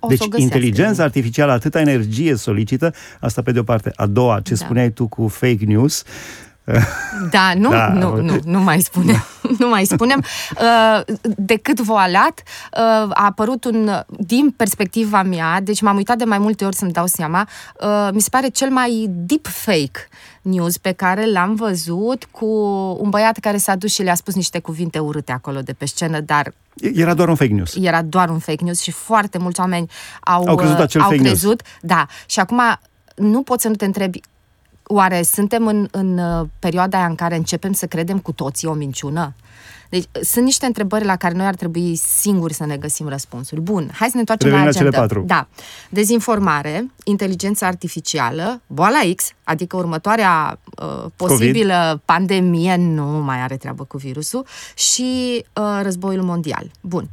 O 0.00 0.08
deci 0.08 0.24
inteligența 0.36 1.02
artificială 1.02 1.52
atâta 1.52 1.80
energie 1.80 2.34
solicită, 2.34 2.92
asta 3.20 3.42
pe 3.42 3.52
de 3.52 3.58
o 3.58 3.62
parte. 3.62 3.92
A 3.96 4.06
doua, 4.06 4.40
ce 4.40 4.54
da. 4.54 4.64
spuneai 4.64 4.90
tu 4.90 5.06
cu 5.06 5.28
fake 5.28 5.64
news, 5.64 6.04
Da, 7.30 7.54
nu, 7.54 7.70
da, 7.70 7.88
nu, 7.88 8.20
nu, 8.20 8.38
nu 8.44 8.60
mai 8.60 8.80
spunem. 8.80 9.24
nu 9.58 9.68
mai 9.68 9.84
spunem. 9.84 10.24
Uh, 10.60 11.14
decât 11.36 11.80
voalat, 11.80 12.42
uh, 12.72 12.80
a 13.10 13.24
apărut 13.24 13.64
un, 13.64 13.90
din 14.06 14.50
perspectiva 14.50 15.22
mea, 15.22 15.60
deci 15.60 15.80
m-am 15.80 15.96
uitat 15.96 16.18
de 16.18 16.24
mai 16.24 16.38
multe 16.38 16.64
ori 16.64 16.76
să-mi 16.76 16.92
dau 16.92 17.06
seama, 17.06 17.48
uh, 17.80 18.08
mi 18.12 18.20
se 18.20 18.28
pare 18.30 18.48
cel 18.48 18.70
mai 18.70 19.06
deep 19.10 19.46
fake 19.46 20.08
news 20.42 20.76
pe 20.76 20.92
care 20.92 21.30
l-am 21.30 21.54
văzut 21.54 22.28
cu 22.30 22.46
un 23.00 23.10
băiat 23.10 23.38
care 23.38 23.56
s-a 23.56 23.74
dus 23.74 23.92
și 23.92 24.02
le-a 24.02 24.14
spus 24.14 24.34
niște 24.34 24.58
cuvinte 24.58 24.98
urâte 24.98 25.32
acolo 25.32 25.60
de 25.60 25.72
pe 25.72 25.86
scenă, 25.86 26.20
dar 26.20 26.52
era 26.94 27.14
doar 27.14 27.28
un 27.28 27.34
fake 27.34 27.52
news. 27.52 27.74
Era 27.80 28.02
doar 28.02 28.28
un 28.28 28.38
fake 28.38 28.64
news 28.64 28.80
și 28.80 28.90
foarte 28.90 29.38
mulți 29.38 29.60
oameni 29.60 29.90
au, 30.20 30.44
au 30.48 30.56
crezut 30.56 30.78
acel 30.78 31.00
au 31.00 31.08
fake 31.08 31.22
crezut. 31.22 31.62
News. 31.62 31.96
Da. 31.96 32.06
Și 32.26 32.40
acum 32.40 32.60
nu 33.14 33.42
poți 33.42 33.62
să 33.62 33.68
nu 33.68 33.74
te 33.74 33.84
întrebi 33.84 34.20
Oare 34.82 35.22
suntem 35.22 35.66
în, 35.66 35.88
în 35.90 36.18
uh, 36.18 36.46
perioada 36.58 37.04
în 37.04 37.14
care 37.14 37.36
începem 37.36 37.72
să 37.72 37.86
credem 37.86 38.18
cu 38.18 38.32
toții 38.32 38.68
o 38.68 38.72
minciună? 38.72 39.34
Deci 39.88 40.04
sunt 40.22 40.44
niște 40.44 40.66
întrebări 40.66 41.04
la 41.04 41.16
care 41.16 41.34
noi 41.34 41.46
ar 41.46 41.54
trebui 41.54 41.96
singuri 41.96 42.54
să 42.54 42.66
ne 42.66 42.76
găsim 42.76 43.08
răspunsuri. 43.08 43.60
Bun, 43.60 43.90
hai 43.94 44.06
să 44.08 44.12
ne 44.14 44.20
întoarcem 44.20 44.48
Revenim 44.48 44.70
la 44.70 44.78
agenda. 44.78 44.90
cele 44.90 45.06
patru. 45.06 45.24
Da. 45.26 45.48
Dezinformare, 45.88 46.90
inteligență 47.04 47.64
artificială, 47.64 48.60
boala 48.66 48.98
X, 49.16 49.30
adică 49.44 49.76
următoarea 49.76 50.58
uh, 50.82 51.04
posibilă 51.16 51.82
COVID. 51.86 52.00
pandemie, 52.04 52.76
nu 52.76 53.04
mai 53.04 53.42
are 53.42 53.56
treabă 53.56 53.84
cu 53.84 53.96
virusul, 53.96 54.46
și 54.74 55.44
uh, 55.52 55.80
războiul 55.82 56.22
mondial. 56.22 56.70
Bun. 56.80 57.08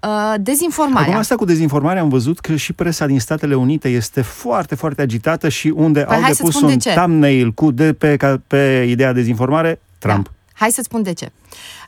Uh, 0.00 0.34
dezinformarea. 0.40 1.06
Acum 1.06 1.14
asta 1.20 1.34
cu 1.34 1.44
dezinformarea 1.44 2.02
am 2.02 2.08
văzut 2.08 2.38
că 2.40 2.56
și 2.56 2.72
presa 2.72 3.06
din 3.06 3.20
Statele 3.20 3.54
Unite 3.54 3.88
este 3.88 4.22
foarte, 4.22 4.74
foarte 4.74 5.02
agitată 5.02 5.48
și 5.48 5.68
unde 5.76 6.00
Păi 6.00 6.14
au 6.16 6.22
hai 6.22 6.30
să 6.30 6.36
depus 6.36 6.54
spun 6.54 6.66
de 6.66 6.72
un 6.72 6.78
ce. 6.78 6.90
thumbnail 6.90 7.52
cu 7.52 7.70
de 7.70 7.92
pe, 7.92 8.16
ca, 8.16 8.42
pe 8.46 8.86
ideea 8.88 9.12
dezinformare, 9.12 9.80
Trump. 9.98 10.24
Da. 10.24 10.30
Hai 10.52 10.70
să 10.70 10.80
spun 10.84 11.02
de 11.02 11.12
ce. 11.12 11.32
Uh, 11.34 11.81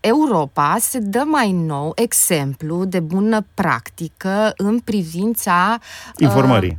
Europa 0.00 0.76
se 0.80 0.98
dă 0.98 1.22
mai 1.26 1.52
nou 1.52 1.92
exemplu 1.94 2.84
de 2.84 3.00
bună 3.00 3.46
practică 3.54 4.52
în 4.56 4.78
privința 4.78 5.78
Informării. 6.16 6.70
Uh, 6.70 6.76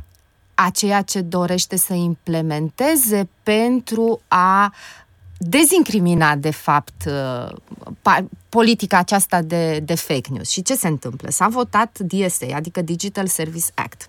a 0.54 0.70
ceea 0.70 1.02
ce 1.02 1.20
dorește 1.20 1.76
să 1.76 1.92
implementeze 1.92 3.28
pentru 3.42 4.20
a 4.28 4.74
dezincrimina, 5.38 6.36
de 6.36 6.50
fapt, 6.50 7.04
uh, 7.06 7.52
pa- 8.02 8.24
politica 8.48 8.98
aceasta 8.98 9.42
de, 9.42 9.78
de 9.78 9.94
fake 9.94 10.30
news. 10.30 10.48
Și 10.48 10.62
ce 10.62 10.74
se 10.74 10.88
întâmplă? 10.88 11.30
S-a 11.30 11.48
votat 11.48 11.98
DSA, 11.98 12.46
adică 12.54 12.82
Digital 12.82 13.26
Service 13.26 13.66
Act, 13.74 14.08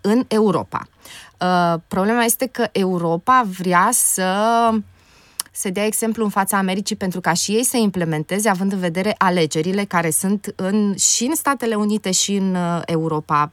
în 0.00 0.24
Europa. 0.28 0.88
Uh, 1.38 1.80
problema 1.88 2.22
este 2.22 2.46
că 2.46 2.68
Europa 2.72 3.46
vrea 3.58 3.88
să 3.92 4.34
se 5.50 5.70
dea 5.70 5.84
exemplu 5.86 6.24
în 6.24 6.30
fața 6.30 6.58
Americii 6.58 6.96
pentru 6.96 7.20
ca 7.20 7.32
și 7.32 7.50
ei 7.52 7.64
să 7.64 7.76
implementeze, 7.76 8.48
având 8.48 8.72
în 8.72 8.78
vedere 8.78 9.14
alegerile 9.18 9.84
care 9.84 10.10
sunt 10.10 10.52
în, 10.56 10.94
și 10.96 11.24
în 11.24 11.34
Statele 11.34 11.74
Unite 11.74 12.10
și 12.10 12.34
în 12.34 12.54
uh, 12.54 12.82
Europa, 12.84 13.50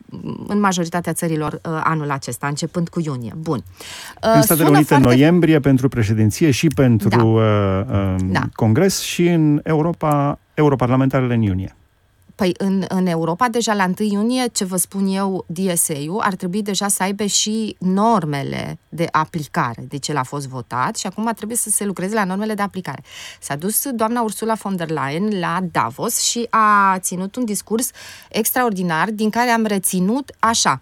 în 0.47 0.59
majoritatea 0.59 1.13
țărilor 1.13 1.53
uh, 1.53 1.81
anul 1.83 2.11
acesta, 2.11 2.47
începând 2.47 2.89
cu 2.89 2.99
iunie. 3.05 3.33
Bun. 3.37 3.57
Uh, 3.57 4.31
În 4.35 4.41
Statele 4.41 4.65
sună 4.65 4.77
Unite 4.77 4.93
în 4.93 5.01
foarte- 5.01 5.17
noiembrie 5.17 5.59
pentru 5.59 5.87
președinție 5.89 6.51
și 6.51 6.67
pentru 6.67 7.09
Da. 7.09 7.23
uh, 7.23 7.35
uh, 7.91 8.15
Da. 8.31 8.41
Congres 8.55 8.99
și 8.99 9.27
în 9.27 9.59
Europa, 9.63 10.39
europarlamentarele 10.53 11.33
în 11.33 11.41
iunie. 11.41 11.75
Păi 12.38 12.53
în, 12.58 12.86
în 12.88 13.06
Europa, 13.06 13.50
deja 13.50 13.74
la 13.74 13.84
1 14.00 14.10
iunie, 14.10 14.48
ce 14.48 14.65
vă 14.65 14.77
spun 14.77 15.08
eu, 15.08 15.46
DSA-ul 15.48 16.20
ar 16.20 16.36
trebui 16.36 16.62
deja 16.62 16.88
să 16.88 17.03
aibă 17.03 17.25
și 17.25 17.75
normele 17.79 18.77
de 18.89 19.08
aplicare. 19.12 19.86
Deci 19.89 20.08
el 20.08 20.17
a 20.17 20.24
fost 20.24 20.48
votat 20.48 20.96
și 20.96 21.08
acum 21.08 21.32
trebuie 21.36 21.58
să 21.58 21.70
se 21.70 21.86
lucreze 21.86 22.13
la 22.13 22.24
normele 22.24 22.53
de 22.53 22.62
aplicare. 22.62 23.03
S-a 23.39 23.56
dus 23.56 23.89
doamna 23.89 24.22
Ursula 24.22 24.53
von 24.53 24.75
der 24.75 24.89
Leyen 24.89 25.39
la 25.39 25.60
Davos 25.72 26.20
și 26.20 26.48
a 26.50 26.98
ținut 27.00 27.36
un 27.36 27.46
discurs 27.46 27.89
extraordinar 28.29 29.10
din 29.10 29.29
care 29.29 29.50
am 29.50 29.65
reținut 29.65 30.32
așa. 30.39 30.82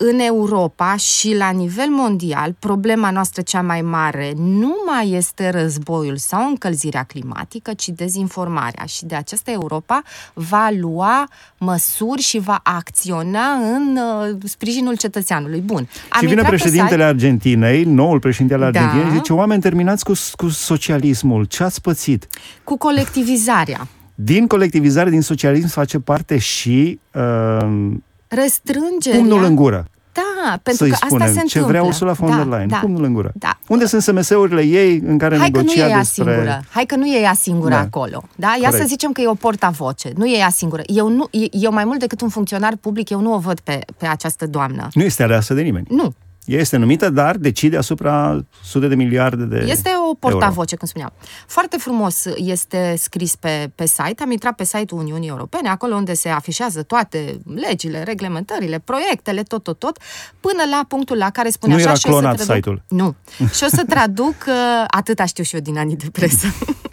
În 0.00 0.18
Europa 0.18 0.96
și 0.96 1.34
la 1.36 1.50
nivel 1.50 1.86
mondial, 1.88 2.54
problema 2.58 3.10
noastră 3.10 3.42
cea 3.42 3.62
mai 3.62 3.80
mare 3.80 4.32
nu 4.36 4.74
mai 4.86 5.10
este 5.10 5.50
războiul 5.50 6.16
sau 6.16 6.48
încălzirea 6.48 7.02
climatică, 7.02 7.72
ci 7.74 7.88
dezinformarea. 7.88 8.84
Și 8.84 9.04
de 9.04 9.14
aceasta 9.14 9.50
Europa 9.50 10.02
va 10.34 10.68
lua 10.80 11.28
măsuri 11.58 12.20
și 12.22 12.38
va 12.38 12.60
acționa 12.62 13.52
în 13.52 13.96
uh, 13.96 14.36
sprijinul 14.44 14.96
cetățeanului. 14.96 15.60
Bun. 15.60 15.88
Am 16.08 16.20
și 16.20 16.26
vine 16.26 16.30
intrat 16.30 16.50
pe 16.50 16.56
președintele 16.56 16.90
site- 16.90 17.04
Argentinei, 17.04 17.84
noul 17.84 18.18
președinte 18.18 18.54
al 18.54 18.60
Da. 18.60 18.66
Argentinei, 18.66 19.04
și 19.06 19.12
zice, 19.16 19.32
oameni, 19.32 19.60
terminați 19.62 20.04
cu, 20.04 20.12
cu 20.36 20.48
socialismul, 20.48 21.44
ce 21.44 21.62
ați 21.62 21.80
pățit? 21.80 22.26
cu 22.64 22.76
colectivizarea. 22.76 23.86
Din 24.14 24.46
colectivizare, 24.46 25.10
din 25.10 25.20
socialism 25.22 25.68
face 25.68 25.98
parte 25.98 26.38
și 26.38 26.98
uh, 27.14 27.90
Restrângerea. 28.28 29.18
pumnul 29.18 29.44
în 29.44 29.54
gură. 29.54 29.86
Da, 30.12 30.58
pentru 30.62 30.84
să-i 30.84 30.90
că 30.90 30.96
spunem, 31.06 31.26
asta 31.26 31.40
se 31.40 31.46
ce 31.46 31.58
întâmplă. 31.58 31.68
vrea 31.68 31.82
Ursula 31.82 32.12
von 32.12 32.30
da, 32.30 32.36
der 32.36 32.46
Leyen, 32.46 32.68
da. 32.68 32.76
pumnul 32.76 33.04
în 33.04 33.12
gură. 33.12 33.32
Da. 33.34 33.58
Unde 33.68 33.86
sunt 33.86 34.02
SMS-urile 34.02 34.62
ei 34.62 35.02
în 35.06 35.18
care 35.18 35.36
Hai 35.38 35.50
că 35.50 35.58
nu 35.58 35.64
negocia 35.64 35.86
e 35.86 35.90
ea 35.90 35.98
despre... 35.98 36.24
singură. 36.32 36.62
Hai 36.70 36.84
că 36.84 36.96
nu 36.96 37.06
e 37.06 37.20
ea 37.20 37.32
singură 37.34 37.70
Da. 37.74 37.78
acolo. 37.80 38.22
Da? 38.36 38.46
Ia 38.46 38.54
Corect. 38.68 38.76
să 38.76 38.84
zicem 38.88 39.12
că 39.12 39.20
e 39.20 39.26
o 39.28 39.34
portavoce. 39.34 40.12
Nu 40.16 40.26
e 40.26 40.36
ea 40.38 40.48
singură. 40.50 40.82
Eu, 40.86 41.08
nu, 41.08 41.28
eu 41.50 41.72
mai 41.72 41.84
mult 41.84 41.98
decât 41.98 42.20
un 42.20 42.28
funcționar 42.28 42.76
public, 42.76 43.08
eu 43.10 43.20
nu 43.20 43.34
o 43.34 43.38
văd 43.38 43.60
pe, 43.60 43.78
pe 43.96 44.06
această 44.06 44.46
doamnă. 44.46 44.88
Nu 44.92 45.02
este 45.02 45.22
aleasă 45.22 45.54
de 45.54 45.60
nimeni. 45.62 45.86
Nu. 45.90 46.14
Ea 46.48 46.60
este 46.60 46.76
numită, 46.76 47.10
dar 47.10 47.36
decide 47.36 47.76
asupra 47.76 48.44
sute 48.64 48.88
de 48.88 48.94
miliarde 48.94 49.44
de 49.44 49.66
Este 49.68 49.90
o 50.10 50.14
portavoce, 50.14 50.76
cum 50.76 50.86
spuneam. 50.86 51.12
Foarte 51.46 51.76
frumos 51.76 52.24
este 52.36 52.94
scris 52.98 53.36
pe, 53.36 53.70
pe 53.74 53.86
site. 53.86 54.22
Am 54.22 54.30
intrat 54.30 54.54
pe 54.54 54.64
site-ul 54.64 55.00
Uniunii 55.00 55.28
Europene, 55.28 55.68
acolo 55.68 55.94
unde 55.94 56.14
se 56.14 56.28
afișează 56.28 56.82
toate 56.82 57.40
legile, 57.54 58.02
reglementările, 58.02 58.78
proiectele, 58.78 59.42
tot, 59.42 59.62
tot, 59.62 59.78
tot, 59.78 59.98
până 60.40 60.62
la 60.70 60.84
punctul 60.88 61.16
la 61.16 61.30
care 61.30 61.50
spune 61.50 61.72
Nu 61.72 61.78
așa 61.78 61.88
era 61.88 61.98
și 61.98 62.06
o 62.06 62.10
să 62.10 62.18
clonat 62.18 62.36
traduc... 62.36 62.54
site-ul. 62.54 62.82
Nu. 62.88 63.14
Și 63.54 63.64
o 63.64 63.68
să 63.68 63.84
traduc, 63.88 64.34
uh, 64.46 64.84
atâta 65.00 65.24
știu 65.24 65.44
și 65.44 65.54
eu 65.54 65.60
din 65.60 65.78
anii 65.78 65.96
de 65.96 66.08
presă. 66.12 66.46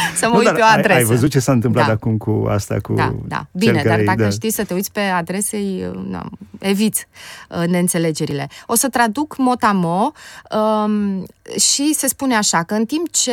să 0.16 0.26
mă 0.26 0.30
Nu, 0.32 0.36
uit 0.36 0.44
dar 0.46 0.54
pe 0.54 0.60
o 0.60 0.64
ai- 0.64 0.74
adresă. 0.78 0.98
Ai 0.98 1.04
văzut 1.04 1.30
ce 1.30 1.38
s-a 1.38 1.52
întâmplat 1.52 1.86
Da. 1.86 1.92
acum 1.92 2.16
cu 2.16 2.46
asta, 2.48 2.76
cu 2.82 2.92
Da, 2.92 3.14
da. 3.26 3.36
cel 3.36 3.46
Bine, 3.52 3.72
dar 3.72 3.82
care- 3.82 4.04
dacă 4.04 4.22
da. 4.22 4.28
știi 4.30 4.50
să 4.50 4.64
te 4.64 4.74
uiți 4.74 4.92
pe 4.92 5.00
adrese, 5.00 5.90
na, 6.08 6.24
eviți 6.58 7.06
uh, 7.48 7.66
neînțelegerile. 7.68 8.48
O 8.66 8.74
să 8.74 8.88
traduc 8.88 9.36
mot-a-mo 9.38 10.12
um, 10.58 11.26
și 11.58 11.94
se 11.94 12.06
spune 12.06 12.36
așa, 12.36 12.62
că 12.62 12.74
în 12.74 12.84
timp 12.84 13.10
ce 13.10 13.32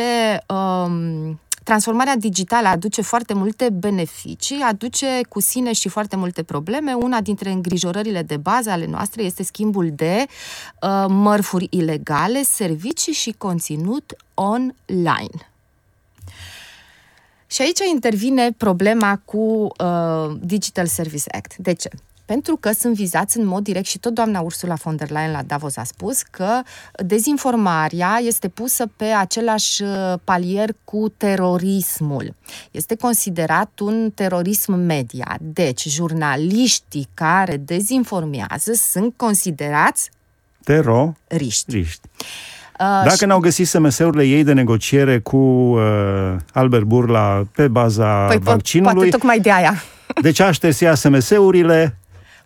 um, 0.54 1.40
transformarea 1.64 2.16
digitală 2.16 2.68
aduce 2.68 3.02
foarte 3.02 3.34
multe 3.34 3.68
beneficii, 3.72 4.60
aduce 4.68 5.06
cu 5.28 5.40
sine 5.40 5.72
și 5.72 5.88
foarte 5.88 6.16
multe 6.16 6.42
probleme. 6.42 6.92
Una 6.92 7.20
dintre 7.20 7.50
îngrijorările 7.50 8.22
de 8.22 8.36
bază 8.36 8.70
ale 8.70 8.86
noastre 8.86 9.22
este 9.22 9.42
schimbul 9.42 9.90
de 9.94 10.24
uh, 10.82 11.04
mărfuri 11.08 11.66
ilegale, 11.70 12.42
servicii 12.42 13.12
și 13.12 13.34
conținut 13.38 14.12
online. 14.34 15.49
Și 17.50 17.62
aici 17.62 17.78
intervine 17.92 18.52
problema 18.56 19.20
cu 19.24 19.38
uh, 19.38 20.36
Digital 20.40 20.86
Service 20.86 21.24
Act. 21.32 21.56
De 21.56 21.72
ce? 21.72 21.88
Pentru 22.24 22.56
că 22.56 22.72
sunt 22.72 22.94
vizați 22.94 23.38
în 23.38 23.46
mod 23.46 23.62
direct 23.62 23.86
și 23.86 23.98
tot 23.98 24.14
doamna 24.14 24.40
Ursula 24.40 24.74
von 24.74 24.96
der 24.96 25.10
Leyen 25.10 25.30
la 25.30 25.42
Davos 25.42 25.76
a 25.76 25.84
spus 25.84 26.22
că 26.22 26.60
dezinformarea 27.04 28.18
este 28.22 28.48
pusă 28.48 28.86
pe 28.96 29.04
același 29.04 29.82
uh, 29.82 30.14
palier 30.24 30.70
cu 30.84 31.12
terorismul. 31.16 32.34
Este 32.70 32.94
considerat 32.94 33.78
un 33.78 34.10
terorism 34.14 34.72
media. 34.72 35.36
Deci, 35.40 35.88
jurnaliștii 35.88 37.08
care 37.14 37.56
dezinformează 37.56 38.72
sunt 38.72 39.14
considerați 39.16 40.10
Teroriști. 40.64 41.76
riști. 41.76 42.08
Uh, 42.80 43.02
Dacă 43.04 43.26
n-au 43.26 43.38
găsit 43.38 43.66
SMS-urile 43.66 44.24
ei 44.24 44.44
de 44.44 44.52
negociere 44.52 45.18
cu 45.18 45.36
uh, 45.36 46.36
Albert 46.52 46.84
Burla 46.84 47.42
pe 47.52 47.68
baza 47.68 48.26
păi, 48.26 48.38
po- 48.38 48.42
vaccinului, 48.42 48.94
poate 48.94 49.10
tocmai 49.10 49.40
de 49.40 49.52
aia. 49.52 49.82
de 50.22 50.30
ce 50.30 50.42
a 50.42 50.50
șters 50.50 50.80
ea 50.80 50.94
SMS-urile, 50.94 51.98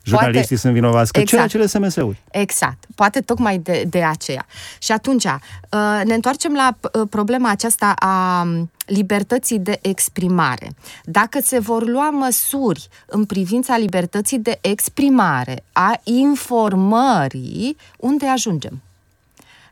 jurnaliștii 0.02 0.56
sunt 0.56 0.72
vinovați, 0.72 1.12
că 1.12 1.20
Exact. 1.20 1.48
cer 1.48 1.60
acele 1.60 1.86
SMS-uri. 1.86 2.22
Exact. 2.30 2.84
Poate 2.94 3.20
tocmai 3.20 3.58
de, 3.58 3.84
de 3.88 4.02
aceea. 4.02 4.46
Și 4.78 4.92
atunci, 4.92 5.24
uh, 5.24 6.00
ne 6.04 6.14
întoarcem 6.14 6.52
la 6.52 6.76
uh, 6.80 7.06
problema 7.10 7.50
aceasta 7.50 7.92
a 7.98 8.42
um, 8.42 8.70
libertății 8.86 9.58
de 9.58 9.78
exprimare. 9.82 10.68
Dacă 11.04 11.38
se 11.42 11.58
vor 11.58 11.86
lua 11.86 12.10
măsuri 12.10 12.88
în 13.06 13.24
privința 13.24 13.76
libertății 13.76 14.38
de 14.38 14.58
exprimare, 14.60 15.64
a 15.72 16.00
informării, 16.02 17.76
unde 17.96 18.26
ajungem? 18.26 18.82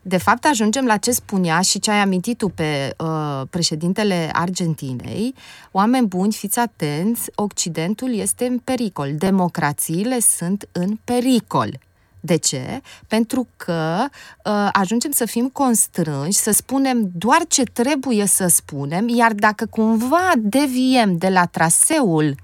De 0.05 0.17
fapt, 0.17 0.45
ajungem 0.45 0.85
la 0.85 0.97
ce 0.97 1.11
spunea 1.11 1.61
și 1.61 1.79
ce 1.79 1.91
ai 1.91 1.97
amintit 1.97 2.37
tu 2.37 2.49
pe 2.49 2.95
uh, 2.97 3.41
președintele 3.49 4.29
Argentinei. 4.33 5.35
Oameni 5.71 6.07
buni, 6.07 6.33
fiți 6.33 6.59
atenți, 6.59 7.31
Occidentul 7.35 8.13
este 8.13 8.45
în 8.45 8.57
pericol. 8.57 9.15
Democrațiile 9.17 10.19
sunt 10.19 10.67
în 10.71 10.97
pericol. 11.03 11.79
De 12.19 12.35
ce? 12.35 12.81
Pentru 13.07 13.47
că 13.57 14.05
uh, 14.45 14.69
ajungem 14.71 15.11
să 15.11 15.25
fim 15.25 15.49
constrânși, 15.49 16.37
să 16.37 16.51
spunem 16.51 17.09
doar 17.15 17.41
ce 17.47 17.63
trebuie 17.63 18.25
să 18.25 18.47
spunem, 18.47 19.07
iar 19.07 19.33
dacă 19.33 19.65
cumva 19.65 20.31
deviem 20.37 21.17
de 21.17 21.29
la 21.29 21.45
traseul 21.45 22.35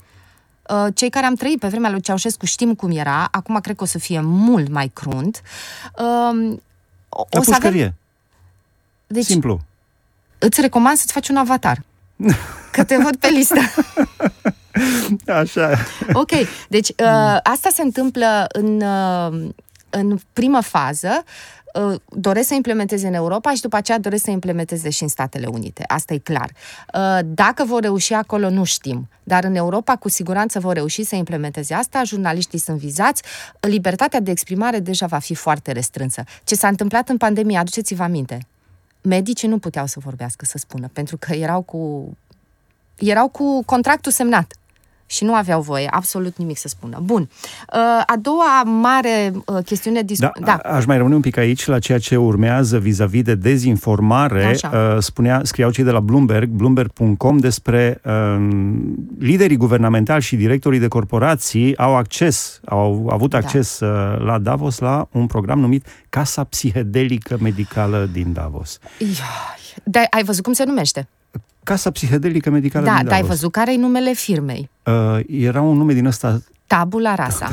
uh, 0.69 0.87
cei 0.93 1.09
care 1.09 1.25
am 1.25 1.35
trăit 1.35 1.59
pe 1.59 1.67
vremea 1.67 1.89
lui 1.89 2.01
Ceaușescu 2.01 2.45
știm 2.45 2.75
cum 2.75 2.91
era, 2.91 3.27
acum 3.31 3.59
cred 3.59 3.75
că 3.75 3.83
o 3.83 3.87
să 3.87 3.99
fie 3.99 4.21
mult 4.21 4.69
mai 4.69 4.87
crunt. 4.87 5.41
Uh, 5.97 6.57
o, 7.09 7.25
o 7.29 7.43
să 7.43 7.55
avem... 7.55 7.93
Deci, 9.07 9.25
Simplu. 9.25 9.61
Îți 10.37 10.61
recomand 10.61 10.97
să-ți 10.97 11.11
faci 11.11 11.29
un 11.29 11.37
avatar. 11.37 11.81
Că 12.71 12.83
te 12.83 12.97
văd 12.97 13.15
pe 13.15 13.27
listă. 13.27 13.59
Așa. 15.41 15.77
Ok, 16.13 16.31
deci 16.69 16.89
uh, 16.89 17.37
asta 17.43 17.69
se 17.73 17.81
întâmplă 17.81 18.45
în, 18.49 18.81
uh, 18.81 19.49
în 19.89 20.19
primă 20.33 20.61
fază. 20.61 21.23
Uh, 21.23 21.58
doresc 22.05 22.47
să 22.47 22.53
implementeze 22.53 23.07
în 23.07 23.13
Europa 23.13 23.53
și 23.53 23.61
după 23.61 23.75
aceea 23.75 23.99
doresc 23.99 24.23
să 24.23 24.31
implementeze 24.31 24.89
și 24.89 25.03
în 25.03 25.09
Statele 25.09 25.47
Unite. 25.47 25.83
Asta 25.87 26.13
e 26.13 26.17
clar. 26.17 26.49
Uh, 26.93 27.19
dacă 27.25 27.63
vor 27.63 27.81
reuși 27.81 28.13
acolo, 28.13 28.49
nu 28.49 28.63
știm. 28.63 29.09
Dar 29.23 29.43
în 29.43 29.55
Europa, 29.55 29.95
cu 29.95 30.09
siguranță, 30.09 30.59
vor 30.59 30.73
reuși 30.73 31.03
să 31.03 31.15
implementeze 31.15 31.73
asta. 31.73 32.03
Jurnaliștii 32.03 32.59
sunt 32.59 32.77
vizați. 32.77 33.23
Libertatea 33.59 34.19
de 34.19 34.31
exprimare 34.31 34.79
deja 34.79 35.05
va 35.05 35.19
fi 35.19 35.35
foarte 35.35 35.71
restrânsă. 35.71 36.23
Ce 36.43 36.55
s-a 36.55 36.67
întâmplat 36.67 37.09
în 37.09 37.17
pandemie, 37.17 37.57
aduceți-vă 37.57 38.03
aminte. 38.03 38.47
Medicii 39.01 39.47
nu 39.47 39.57
puteau 39.57 39.85
să 39.85 39.99
vorbească, 40.03 40.45
să 40.45 40.57
spună, 40.57 40.89
pentru 40.93 41.17
că 41.17 41.33
erau 41.33 41.61
cu 41.61 42.11
erau 42.97 43.27
cu 43.27 43.63
contractul 43.65 44.11
semnat 44.11 44.53
și 45.09 45.23
nu 45.23 45.33
aveau 45.33 45.61
voie 45.61 45.87
absolut 45.91 46.37
nimic 46.37 46.57
să 46.57 46.67
spună. 46.67 46.99
Bun. 47.03 47.21
Uh, 47.21 47.79
a 48.05 48.15
doua 48.21 48.63
mare 48.63 49.31
uh, 49.45 49.63
chestiune... 49.65 50.01
Dis- 50.01 50.19
da, 50.19 50.31
da. 50.39 50.53
Aș 50.53 50.85
mai 50.85 50.97
rămâne 50.97 51.15
un 51.15 51.21
pic 51.21 51.37
aici 51.37 51.65
la 51.65 51.79
ceea 51.79 51.99
ce 51.99 52.15
urmează 52.15 52.77
vis-a-vis 52.79 53.21
de 53.21 53.35
dezinformare. 53.35 54.43
Așa. 54.43 54.93
Uh, 54.95 55.01
spunea, 55.01 55.41
scriau 55.43 55.71
cei 55.71 55.83
de 55.83 55.91
la 55.91 55.99
Bloomberg, 55.99 56.49
bloomberg.com, 56.49 57.37
despre 57.37 58.01
uh, 58.03 58.47
liderii 59.19 59.57
guvernamentali 59.57 60.21
și 60.21 60.35
directorii 60.35 60.79
de 60.79 60.87
corporații 60.87 61.77
au 61.77 61.95
acces, 61.95 62.59
au 62.65 63.07
avut 63.11 63.29
da. 63.29 63.37
acces 63.37 63.79
da. 63.79 63.87
uh, 63.87 64.25
la 64.25 64.39
Davos 64.39 64.79
la 64.79 65.07
un 65.11 65.25
program 65.25 65.59
numit 65.59 65.85
Casa 66.09 66.43
Psihedelică 66.43 67.37
Medicală 67.41 68.09
din 68.11 68.33
Davos. 68.33 68.79
Ia, 68.97 70.07
ai 70.09 70.23
văzut 70.23 70.43
cum 70.43 70.53
se 70.53 70.63
numește? 70.63 71.07
Casa 71.63 71.91
Psihedelică 71.91 72.49
Medicală 72.49 72.85
da, 72.85 72.95
din 72.95 73.05
Davos. 73.05 73.19
Da, 73.19 73.23
ai 73.23 73.29
văzut 73.29 73.51
care 73.51 73.73
e 73.73 73.77
numele 73.77 74.13
firmei? 74.13 74.69
Uh, 74.89 75.19
era 75.27 75.61
un 75.61 75.77
nume 75.77 75.93
din 75.93 76.05
ăsta... 76.05 76.41
Tabula 76.67 77.15
rasa. 77.15 77.49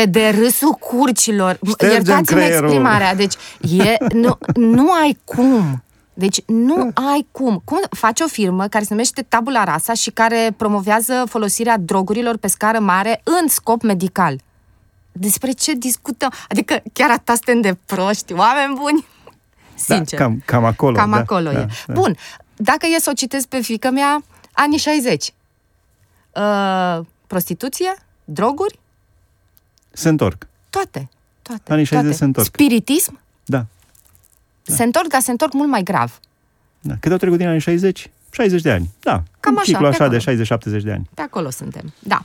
e 0.00 0.04
de 0.04 0.28
râsul 0.28 0.72
curcilor. 0.72 1.58
Ștergem 1.66 1.96
Iertați-mi 1.96 2.38
creierul. 2.38 2.64
exprimarea. 2.64 3.14
Deci, 3.14 3.34
e, 3.60 3.96
nu, 4.14 4.38
nu 4.54 4.92
ai 4.92 5.18
cum. 5.24 5.82
Deci 6.14 6.44
nu 6.46 6.90
ai 6.94 7.26
cum. 7.30 7.62
Cum 7.64 7.80
faci 7.90 8.20
o 8.20 8.26
firmă 8.26 8.66
care 8.66 8.84
se 8.84 8.92
numește 8.92 9.22
Tabula 9.22 9.64
Rasa 9.64 9.92
și 9.94 10.10
care 10.10 10.54
promovează 10.56 11.24
folosirea 11.28 11.78
drogurilor 11.78 12.36
pe 12.36 12.46
scară 12.46 12.78
mare 12.78 13.20
în 13.24 13.48
scop 13.48 13.82
medical? 13.82 14.40
Despre 15.12 15.50
ce 15.50 15.72
discutăm? 15.74 16.32
Adică 16.48 16.82
chiar 16.92 17.10
atâta 17.10 17.34
suntem 17.34 17.60
de 17.60 17.78
proști, 17.86 18.32
oameni 18.32 18.78
buni? 18.80 19.06
Sincer. 19.74 20.18
Da, 20.18 20.24
cam, 20.24 20.42
cam 20.44 20.64
acolo. 20.64 20.96
Cam 20.96 21.10
da, 21.10 21.16
acolo 21.16 21.50
da, 21.50 21.60
e. 21.60 21.66
Da. 21.86 21.92
Bun, 21.92 22.16
dacă 22.56 22.86
e 22.96 23.00
să 23.00 23.10
o 23.10 23.12
citesc 23.12 23.46
pe 23.46 23.60
fică 23.60 23.90
mea, 23.90 24.22
anii 24.52 24.78
60. 24.78 25.32
Uh, 26.36 27.06
prostituție, 27.26 27.94
droguri? 28.24 28.78
Se 29.90 30.08
întorc. 30.08 30.46
Toate. 30.70 31.08
toate 31.42 31.72
anii 31.72 31.84
60 31.84 32.02
toate. 32.04 32.18
se 32.18 32.24
întorc. 32.24 32.46
Spiritism? 32.46 33.20
Da. 33.44 33.66
da. 34.64 34.74
Se 34.74 34.82
întorc, 34.82 35.06
dar 35.06 35.20
se 35.20 35.30
întorc 35.30 35.52
mult 35.52 35.68
mai 35.68 35.82
grav. 35.82 36.20
Da. 36.80 36.94
Cât 37.00 37.12
au 37.12 37.18
trecut 37.18 37.38
din 37.38 37.46
anii 37.46 37.60
60? 37.60 38.10
60 38.30 38.62
de 38.62 38.70
ani. 38.70 38.90
Da. 39.00 39.22
Cam 39.40 39.52
un 39.52 39.58
așa, 39.58 39.72
ciclu 39.72 39.86
așa 39.86 40.08
de, 40.08 40.16
de 40.16 40.44
60-70 40.80 40.82
de 40.82 40.92
ani. 40.92 41.08
Pe 41.14 41.22
acolo 41.22 41.50
suntem. 41.50 41.92
Da. 41.98 42.22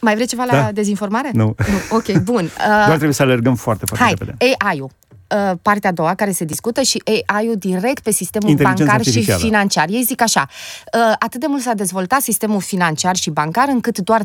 Mai 0.00 0.14
vreți 0.14 0.30
ceva 0.30 0.44
la 0.44 0.52
da. 0.52 0.72
dezinformare? 0.72 1.30
Nu. 1.32 1.44
nu. 1.44 1.96
Ok, 1.96 2.18
bun. 2.18 2.44
Uh, 2.44 2.50
Doar 2.66 2.86
trebuie 2.86 3.12
să 3.12 3.22
alergăm 3.22 3.54
foarte, 3.54 3.86
foarte 3.86 4.04
hai, 4.04 4.14
repede. 4.18 4.54
AI-ul. 4.58 4.90
Uh, 5.34 5.52
partea 5.62 5.90
a 5.90 5.92
doua 5.92 6.14
care 6.14 6.30
se 6.30 6.44
discută 6.44 6.82
și 6.82 7.02
AI-ul 7.26 7.56
direct 7.56 8.02
pe 8.02 8.10
sistemul 8.10 8.54
bancar 8.54 9.02
și 9.02 9.32
financiar. 9.32 9.88
Ei 9.88 10.02
zic 10.02 10.20
așa, 10.20 10.48
uh, 10.94 11.14
atât 11.18 11.40
de 11.40 11.46
mult 11.46 11.62
s-a 11.62 11.74
dezvoltat 11.74 12.20
sistemul 12.20 12.60
financiar 12.60 13.16
și 13.16 13.30
bancar 13.30 13.68
încât 13.68 13.98
doar 13.98 14.22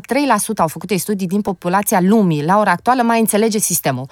au 0.56 0.68
făcut 0.68 0.90
studii 0.98 1.26
din 1.26 1.40
populația 1.40 2.00
lumii 2.00 2.44
la 2.44 2.58
ora 2.58 2.70
actuală 2.70 3.02
mai 3.02 3.18
înțelege 3.18 3.58
sistemul. 3.58 4.06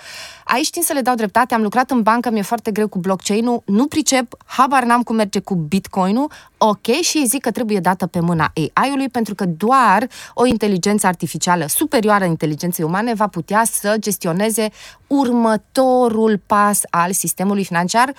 Aici 0.48 0.64
știm 0.64 0.82
să 0.82 0.92
le 0.92 1.00
dau 1.00 1.14
dreptate, 1.14 1.54
am 1.54 1.62
lucrat 1.62 1.90
în 1.90 2.02
bancă, 2.02 2.30
mi-e 2.30 2.42
foarte 2.42 2.70
greu 2.70 2.88
cu 2.88 2.98
blockchain-ul, 2.98 3.62
nu 3.64 3.86
pricep, 3.86 4.36
habar 4.44 4.82
n-am 4.82 5.02
cum 5.02 5.16
merge 5.16 5.40
cu 5.40 5.54
bitcoin-ul, 5.54 6.30
ok, 6.58 6.86
și 6.86 7.18
ei 7.18 7.26
zic 7.26 7.40
că 7.40 7.50
trebuie 7.50 7.80
dată 7.80 8.06
pe 8.06 8.20
mâna 8.20 8.52
AI-ului 8.74 9.08
pentru 9.08 9.34
că 9.34 9.44
doar 9.44 10.06
o 10.34 10.46
inteligență 10.46 11.06
artificială 11.06 11.66
superioară 11.68 12.24
inteligenței 12.24 12.84
umane 12.84 13.14
va 13.14 13.26
putea 13.26 13.64
să 13.64 13.96
gestioneze 13.98 14.70
următorul 15.06 16.40
pas 16.46 16.80
al 16.90 17.12
sistemului 17.12 17.64
financiar 17.64 18.14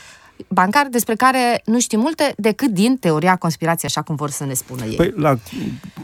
bancar 0.47 0.87
despre 0.91 1.15
care 1.15 1.61
nu 1.65 1.79
știm 1.79 1.99
multe 1.99 2.33
decât 2.37 2.69
din 2.69 2.97
teoria 2.97 3.35
conspirației, 3.35 3.89
așa 3.89 4.01
cum 4.01 4.15
vor 4.15 4.29
să 4.29 4.45
ne 4.45 4.53
spună 4.53 4.85
ei. 4.85 4.95
Păi, 4.95 5.13
la, 5.15 5.37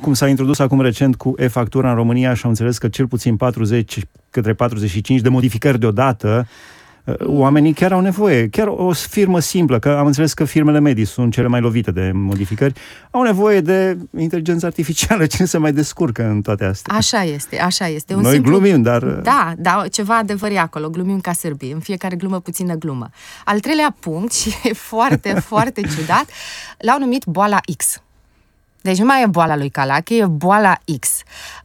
cum 0.01 0.13
s-a 0.13 0.27
introdus 0.27 0.59
acum 0.59 0.81
recent 0.81 1.15
cu 1.15 1.33
e-factura 1.37 1.89
în 1.89 1.95
România 1.95 2.33
și 2.33 2.41
am 2.43 2.49
înțeles 2.49 2.77
că 2.77 2.87
cel 2.87 3.07
puțin 3.07 3.37
40 3.37 3.99
către 4.29 4.53
45 4.53 5.21
de 5.21 5.29
modificări 5.29 5.79
deodată 5.79 6.47
oamenii 7.19 7.73
chiar 7.73 7.91
au 7.91 7.99
nevoie, 7.99 8.47
chiar 8.49 8.67
o 8.67 8.91
firmă 8.91 9.39
simplă, 9.39 9.79
că 9.79 9.89
am 9.89 10.05
înțeles 10.05 10.33
că 10.33 10.43
firmele 10.43 10.79
medii 10.79 11.05
sunt 11.05 11.33
cele 11.33 11.47
mai 11.47 11.61
lovite 11.61 11.91
de 11.91 12.11
modificări, 12.13 12.73
au 13.11 13.21
nevoie 13.21 13.61
de 13.61 13.97
inteligență 14.17 14.65
artificială, 14.65 15.25
cine 15.33 15.47
se 15.47 15.57
mai 15.57 15.73
descurcă 15.73 16.23
în 16.23 16.41
toate 16.41 16.65
astea. 16.65 16.95
Așa 16.95 17.23
este, 17.23 17.59
așa 17.59 17.87
este. 17.87 18.13
Un 18.13 18.21
Noi 18.21 18.31
simplu... 18.31 18.51
glumim, 18.51 18.81
dar... 18.81 19.03
Da, 19.03 19.53
da, 19.57 19.83
ceva 19.91 20.17
adevăr 20.17 20.51
e 20.51 20.59
acolo, 20.59 20.89
glumim 20.89 21.19
ca 21.19 21.33
sârbii, 21.33 21.71
în 21.71 21.79
fiecare 21.79 22.15
glumă 22.15 22.39
puțină 22.39 22.73
glumă. 22.73 23.09
Al 23.45 23.59
treilea 23.59 23.95
punct, 23.99 24.33
și 24.39 24.49
e 24.63 24.73
foarte, 24.73 25.33
foarte 25.51 25.81
ciudat, 25.81 26.25
l-au 26.77 26.99
numit 26.99 27.25
boala 27.25 27.59
X. 27.77 28.01
Deci 28.81 28.97
nu 28.97 29.05
mai 29.05 29.21
e 29.23 29.25
boala 29.25 29.55
lui 29.55 29.69
Calache, 29.69 30.15
e 30.15 30.25
boala 30.25 30.77
X. 30.99 31.21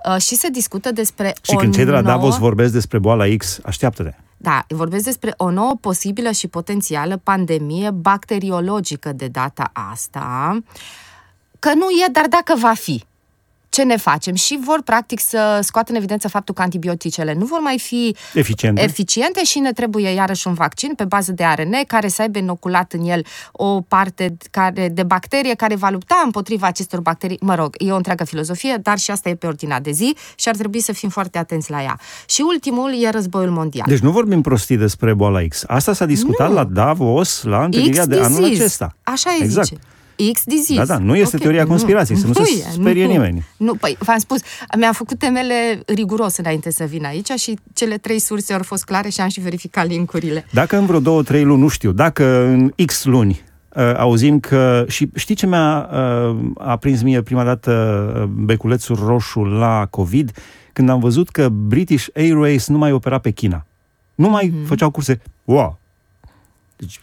Uh, 0.09 0.21
și 0.21 0.35
se 0.35 0.49
discută 0.49 0.93
despre 0.93 1.35
Și 1.43 1.55
o 1.55 1.57
când 1.57 1.75
cei 1.75 1.85
de 1.85 1.91
la 1.91 2.01
nouă... 2.01 2.15
Davos 2.15 2.39
vorbesc 2.39 2.73
despre 2.73 2.99
boala 2.99 3.25
X, 3.37 3.61
așteaptă-te. 3.65 4.15
Da, 4.41 4.65
vorbesc 4.69 5.05
despre 5.05 5.35
o 5.37 5.51
nouă 5.51 5.75
posibilă 5.81 6.31
și 6.31 6.49
potențială 6.49 7.17
pandemie 7.17 7.91
bacteriologică 7.91 9.13
de 9.13 9.29
data 9.29 9.71
asta, 9.73 10.59
că 11.59 11.75
nu 11.75 11.89
e, 11.89 12.09
dar 12.13 12.27
dacă 12.27 12.55
va 12.57 12.73
fi 12.73 13.05
ce 13.79 13.85
ne 13.85 13.97
facem 13.97 14.35
și 14.35 14.59
vor 14.65 14.83
practic 14.85 15.21
să 15.21 15.61
scoată 15.63 15.91
în 15.91 15.97
evidență 15.97 16.29
faptul 16.29 16.55
că 16.55 16.63
antibioticele 16.63 17.35
nu 17.35 17.45
vor 17.45 17.61
mai 17.61 17.79
fi 17.79 18.17
eficiente, 18.35 18.83
eficiente 18.83 19.45
și 19.45 19.59
ne 19.59 19.73
trebuie 19.73 20.11
iarăși 20.11 20.47
un 20.47 20.55
vaccin 20.55 20.95
pe 20.95 21.05
bază 21.05 21.33
de 21.33 21.45
ARN 21.45 21.75
care 21.87 22.09
să 22.09 22.23
aibă 22.23 22.39
inoculat 22.39 22.93
în 22.93 23.05
el 23.05 23.25
o 23.53 23.81
parte 23.81 24.37
care, 24.51 24.89
de 24.89 25.03
bacterie 25.03 25.55
care 25.55 25.75
va 25.75 25.91
lupta 25.91 26.23
împotriva 26.25 26.67
acestor 26.67 27.01
bacterii. 27.01 27.39
Mă 27.41 27.55
rog, 27.55 27.75
e 27.79 27.93
o 27.93 27.97
întreagă 27.97 28.25
filozofie, 28.25 28.79
dar 28.83 28.99
și 28.99 29.11
asta 29.11 29.29
e 29.29 29.35
pe 29.35 29.47
ordinea 29.47 29.81
de 29.81 29.91
zi 29.91 30.17
și 30.37 30.49
ar 30.49 30.57
trebui 30.57 30.81
să 30.81 30.93
fim 30.93 31.09
foarte 31.09 31.39
atenți 31.39 31.71
la 31.71 31.83
ea. 31.83 31.99
Și 32.27 32.43
ultimul 32.47 33.03
e 33.03 33.11
războiul 33.11 33.51
mondial. 33.51 33.87
Deci 33.89 33.99
nu 33.99 34.11
vorbim 34.11 34.41
prostii 34.41 34.77
despre 34.77 35.15
boala 35.15 35.41
X. 35.49 35.65
Asta 35.67 35.93
s-a 35.93 36.07
discutat 36.07 36.49
nu. 36.49 36.55
la 36.55 36.65
Davos, 36.65 37.43
la 37.43 37.65
întâlnirea 37.65 38.07
de 38.07 38.21
anul 38.21 38.45
acesta. 38.45 38.97
Așa 39.03 39.31
e 39.41 39.45
exact. 39.45 39.67
zice. 39.67 39.81
X 40.33 40.43
disease. 40.45 40.75
Da, 40.75 40.85
da, 40.85 40.99
nu 40.99 41.15
este 41.15 41.37
okay. 41.37 41.41
teoria 41.41 41.67
conspirației, 41.67 42.17
nu, 42.17 42.23
să 42.23 42.29
nu, 42.29 42.35
nu 42.39 42.45
se 42.45 42.65
e, 42.69 42.71
sperie 42.71 43.05
nu, 43.05 43.11
nimeni. 43.11 43.45
Nu, 43.57 43.75
păi, 43.75 43.97
v-am 43.99 44.19
spus, 44.19 44.41
mi-am 44.79 44.93
făcut 44.93 45.19
temele 45.19 45.83
riguros 45.87 46.37
înainte 46.37 46.71
să 46.71 46.85
vin 46.85 47.05
aici 47.05 47.31
și 47.31 47.59
cele 47.73 47.99
trei 47.99 48.19
surse 48.19 48.53
au 48.53 48.63
fost 48.63 48.85
clare 48.85 49.09
și 49.09 49.21
am 49.21 49.29
și 49.29 49.41
verificat 49.41 49.87
linkurile. 49.87 50.47
Dacă 50.53 50.77
în 50.77 50.87
vreo 50.87 51.01
două, 51.01 51.23
trei 51.23 51.45
luni, 51.45 51.61
nu 51.61 51.69
știu, 51.69 51.93
dacă 51.93 52.25
în 52.25 52.73
X 52.87 53.05
luni 53.05 53.41
uh, 53.69 53.95
auzim 53.97 54.41
că... 54.41 54.85
Și 54.89 55.09
știi 55.15 55.35
ce 55.35 55.47
mi-a 55.47 55.89
uh, 55.93 56.37
a 56.59 56.77
prins 56.77 57.03
mie 57.03 57.23
prima 57.23 57.45
dată 57.45 58.31
beculețul 58.35 58.97
roșu 59.07 59.41
la 59.41 59.87
COVID? 59.91 60.37
Când 60.73 60.89
am 60.89 61.01
văzut 61.01 61.29
că 61.29 61.49
British 61.49 62.07
Airways 62.15 62.67
nu 62.67 62.79
mai 62.79 62.93
opera 62.93 63.19
pe 63.19 63.31
China. 63.31 63.67
Nu 64.15 64.29
mai 64.29 64.49
mm-hmm. 64.51 64.67
făceau 64.67 64.91
curse. 64.91 65.21
Wow! 65.45 65.79
Deci 66.77 67.01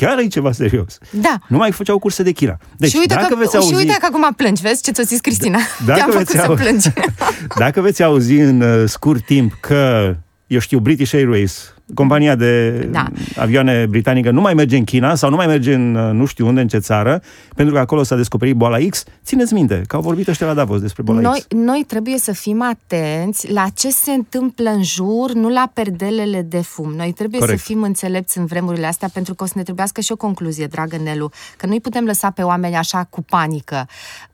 Chiar 0.00 0.18
e 0.18 0.26
ceva 0.26 0.52
serios. 0.52 0.98
Da. 1.10 1.38
Nu 1.48 1.56
mai 1.56 1.72
făceau 1.72 1.98
curse 1.98 2.22
de 2.22 2.32
China. 2.32 2.56
Deci, 2.76 2.90
și 2.90 2.96
uite 2.98 3.14
dacă 3.14 3.26
că, 3.28 3.34
veți 3.34 3.56
auzi... 3.56 3.68
Și 3.68 3.74
uite 3.74 3.96
că 4.00 4.06
acum 4.06 4.32
plângi, 4.36 4.62
vezi 4.62 4.82
ce 4.82 4.90
ți-a 4.90 5.02
zis 5.04 5.20
Cristina. 5.20 5.58
D- 5.58 5.84
dacă 5.86 5.98
Te-am 5.98 6.10
veți 6.10 6.36
făcut 6.36 6.48
au... 6.48 6.56
să 6.56 6.62
plângi. 6.62 6.88
dacă 7.64 7.80
veți 7.80 8.02
auzi 8.02 8.34
în 8.34 8.60
uh, 8.60 8.88
scurt 8.88 9.24
timp 9.24 9.52
că, 9.60 10.14
eu 10.46 10.58
știu, 10.58 10.78
British 10.78 11.14
Airways 11.14 11.74
compania 11.94 12.34
de 12.34 12.70
da. 12.90 13.06
avioane 13.36 13.86
britanică 13.86 14.30
nu 14.30 14.40
mai 14.40 14.54
merge 14.54 14.76
în 14.76 14.84
China 14.84 15.14
sau 15.14 15.30
nu 15.30 15.36
mai 15.36 15.46
merge 15.46 15.74
în 15.74 15.92
nu 15.92 16.24
știu 16.24 16.46
unde, 16.46 16.60
în 16.60 16.68
ce 16.68 16.78
țară, 16.78 17.22
pentru 17.54 17.74
că 17.74 17.80
acolo 17.80 18.02
s-a 18.02 18.16
descoperit 18.16 18.54
boala 18.54 18.76
X. 18.88 19.04
Țineți 19.24 19.54
minte 19.54 19.82
că 19.86 19.96
au 19.96 20.02
vorbit 20.02 20.28
ăștia 20.28 20.46
la 20.46 20.54
Davos 20.54 20.80
despre 20.80 21.02
boala 21.02 21.20
noi, 21.20 21.38
X. 21.38 21.54
Noi 21.56 21.84
trebuie 21.86 22.18
să 22.18 22.32
fim 22.32 22.62
atenți 22.62 23.52
la 23.52 23.66
ce 23.74 23.90
se 23.90 24.10
întâmplă 24.10 24.70
în 24.70 24.82
jur, 24.82 25.32
nu 25.32 25.48
la 25.48 25.70
perdelele 25.72 26.42
de 26.42 26.60
fum. 26.60 26.92
Noi 26.96 27.12
trebuie 27.12 27.40
Corect. 27.40 27.58
să 27.58 27.64
fim 27.64 27.82
înțelepți 27.82 28.38
în 28.38 28.46
vremurile 28.46 28.86
astea, 28.86 29.08
pentru 29.12 29.34
că 29.34 29.44
o 29.44 29.46
să 29.46 29.52
ne 29.56 29.62
trebuiască 29.62 30.00
și 30.00 30.12
o 30.12 30.16
concluzie, 30.16 30.66
dragă 30.66 30.96
Nelu, 31.02 31.30
că 31.56 31.66
nu-i 31.66 31.80
putem 31.80 32.04
lăsa 32.04 32.30
pe 32.30 32.42
oameni 32.42 32.76
așa 32.76 33.06
cu 33.10 33.22
panică. 33.22 33.86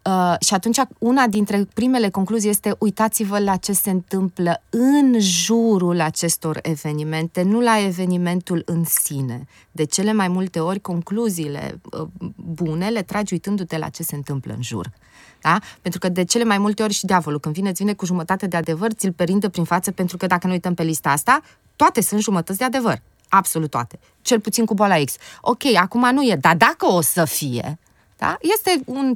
Uh, 0.06 0.34
și 0.40 0.54
atunci, 0.54 0.78
una 0.98 1.26
dintre 1.26 1.68
primele 1.74 2.08
concluzii 2.08 2.50
este 2.50 2.74
uitați-vă 2.78 3.38
la 3.38 3.56
ce 3.56 3.72
se 3.72 3.90
întâmplă 3.90 4.62
în 4.70 5.16
jurul 5.18 6.00
acestor 6.00 6.58
evenimente, 6.62 7.41
nu 7.42 7.60
la 7.60 7.80
evenimentul 7.80 8.62
în 8.66 8.84
sine. 8.84 9.46
De 9.70 9.84
cele 9.84 10.12
mai 10.12 10.28
multe 10.28 10.60
ori, 10.60 10.80
concluziile 10.80 11.80
uh, 11.92 12.08
bune 12.36 12.88
le 12.88 13.02
tragi 13.02 13.32
uitându-te 13.32 13.78
la 13.78 13.88
ce 13.88 14.02
se 14.02 14.14
întâmplă 14.14 14.52
în 14.56 14.62
jur. 14.62 14.90
Da? 15.40 15.58
Pentru 15.82 16.00
că 16.00 16.08
de 16.08 16.24
cele 16.24 16.44
mai 16.44 16.58
multe 16.58 16.82
ori 16.82 16.92
și 16.92 17.06
diavolul, 17.06 17.40
când 17.40 17.54
vine, 17.54 17.72
vine 17.72 17.92
cu 17.92 18.04
jumătate 18.04 18.46
de 18.46 18.56
adevăr, 18.56 18.92
ți-l 18.92 19.12
perindă 19.12 19.48
prin 19.48 19.64
față, 19.64 19.90
pentru 19.90 20.16
că 20.16 20.26
dacă 20.26 20.46
ne 20.46 20.52
uităm 20.52 20.74
pe 20.74 20.82
lista 20.82 21.10
asta, 21.10 21.40
toate 21.76 22.00
sunt 22.00 22.20
jumătăți 22.20 22.58
de 22.58 22.64
adevăr. 22.64 23.02
Absolut 23.28 23.70
toate. 23.70 23.98
Cel 24.22 24.40
puțin 24.40 24.64
cu 24.64 24.74
boala 24.74 25.04
X. 25.04 25.16
Ok, 25.40 25.64
acum 25.74 26.10
nu 26.12 26.22
e, 26.22 26.36
dar 26.40 26.56
dacă 26.56 26.86
o 26.86 27.00
să 27.00 27.24
fie, 27.24 27.78
da? 28.22 28.36
Este 28.54 28.82
un 28.84 29.14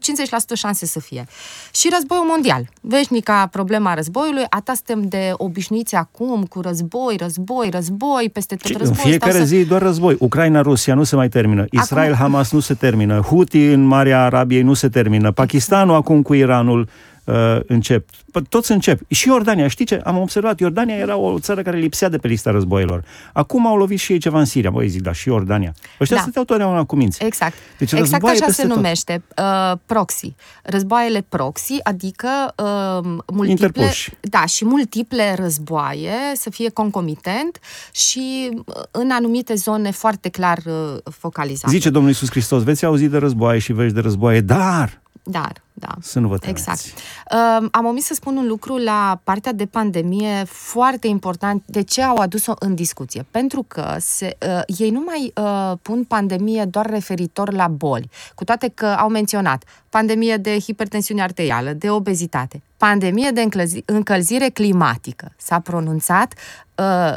50% 0.53 0.55
șanse 0.55 0.87
să 0.87 1.01
fie. 1.01 1.27
Și 1.75 1.89
războiul 1.93 2.25
mondial. 2.25 2.63
Veșnica 2.81 3.49
problema 3.53 3.95
războiului, 3.95 4.45
atâta 4.49 4.75
suntem 4.75 5.09
de 5.09 5.33
obișnuiți 5.37 5.95
acum 5.95 6.45
cu 6.45 6.61
război, 6.61 7.17
război, 7.19 7.69
război, 7.71 8.31
peste 8.33 8.55
tot 8.55 8.71
și 8.71 8.77
război. 8.77 8.99
În 9.03 9.11
fiecare 9.11 9.45
zi 9.45 9.65
doar 9.65 9.83
război. 9.83 10.17
Ucraina-Rusia 10.19 10.95
nu 10.95 11.05
se 11.05 11.17
mai 11.17 11.29
termină. 11.29 11.65
Israel-Hamas 11.71 12.53
nu 12.53 12.61
se 12.61 12.75
termină. 12.75 13.21
Houthi 13.21 13.67
în 13.67 13.83
Marea 13.85 14.25
Arabiei 14.25 14.63
nu 14.63 14.75
se 14.75 14.89
termină. 14.89 15.33
Pakistanul 15.33 15.95
acum 15.95 16.23
cu 16.23 16.35
Iranul 16.35 16.89
uh, 17.27 17.61
încep. 17.67 18.09
Toți 18.49 18.73
încep. 18.73 19.01
Și 19.09 19.29
Iordania, 19.29 19.69
știi 19.69 19.85
ce? 19.85 20.01
Am 20.05 20.19
observat, 20.19 20.61
Iordania 20.61 20.97
era 20.97 21.17
o 21.17 21.39
țară 21.39 21.63
care 21.63 21.77
lipsea 21.77 22.09
de 22.09 22.19
pe 22.19 22.29
lista 22.29 22.51
războiilor. 22.51 23.05
Acum 23.33 23.67
au 23.67 23.77
lovit 23.77 23.99
și 23.99 24.13
ei 24.13 24.19
ceva 24.19 24.39
în 24.39 24.45
Siria. 24.45 24.71
Băi, 24.71 24.89
zic, 24.89 25.03
da, 25.03 25.13
și 25.13 25.29
Iordania. 25.29 25.75
Ăștia 26.01 26.17
da. 26.17 26.23
stăteau 26.23 26.45
totdeauna 26.45 26.85
cu 26.85 26.97
minți. 26.97 27.25
Exact. 27.25 27.55
Deci 27.79 27.93
exact 27.93 28.25
așa 28.25 28.51
se 28.51 28.67
tot. 28.67 28.77
numește. 28.77 29.23
Uh, 29.39 29.79
proxy. 29.87 30.35
Războaiele 30.63 31.25
proxy, 31.29 31.75
adică 31.83 32.29
uh, 32.57 33.05
multiple... 33.33 33.51
Interpuși. 33.51 34.11
Da, 34.21 34.47
și 34.47 34.65
multiple 34.65 35.35
războaie 35.39 36.15
să 36.35 36.51
fie 36.51 36.71
concomitent 36.71 37.59
și 37.93 38.51
uh, 38.53 38.75
în 38.91 39.11
anumite 39.11 39.55
zone 39.55 39.91
foarte 39.91 40.29
clar 40.29 40.59
uh, 40.67 41.13
focalizate. 41.13 41.75
Zice 41.75 41.91
Domnul 41.91 42.11
Iisus 42.11 42.31
Hristos, 42.31 42.63
veți 42.63 42.85
auzi 42.85 43.07
de 43.07 43.19
războaie 43.19 43.59
și 43.59 43.73
veți 43.73 43.95
de 43.95 44.01
războaie, 44.01 44.41
dar 44.41 45.01
dar, 45.29 45.63
da. 45.73 45.95
Să 46.01 46.19
nu 46.19 46.29
vă 46.29 46.39
temeți. 46.39 46.61
Exact. 46.61 46.99
Uh, 47.33 47.69
am 47.71 47.85
omis 47.85 48.05
să 48.05 48.15
spun 48.15 48.37
un 48.37 48.47
lucru 48.47 48.77
la 48.77 49.21
partea 49.25 49.53
de 49.53 49.67
pandemie 49.67 50.45
foarte 50.45 51.07
important. 51.07 51.63
De 51.67 51.83
ce 51.83 52.03
au 52.03 52.17
adus-o 52.17 52.55
în 52.59 52.75
discuție? 52.75 53.27
Pentru 53.31 53.65
că 53.69 53.97
se, 53.99 54.37
uh, 54.47 54.61
ei 54.79 54.91
nu 54.91 55.03
mai 55.07 55.33
uh, 55.35 55.73
pun 55.83 56.05
pandemie 56.05 56.65
doar 56.65 56.87
referitor 56.87 57.53
la 57.53 57.69
boli, 57.69 58.11
cu 58.35 58.45
toate 58.45 58.69
că 58.75 58.87
au 58.87 59.09
menționat 59.09 59.65
pandemie 59.89 60.37
de 60.37 60.59
hipertensiune 60.59 61.23
arterială, 61.23 61.73
de 61.73 61.91
obezitate, 61.91 62.63
pandemie 62.77 63.31
de 63.31 63.49
încălzire 63.85 64.49
climatică. 64.49 65.33
S-a 65.37 65.61
pronunțat 65.61 66.35
uh, 66.35 66.66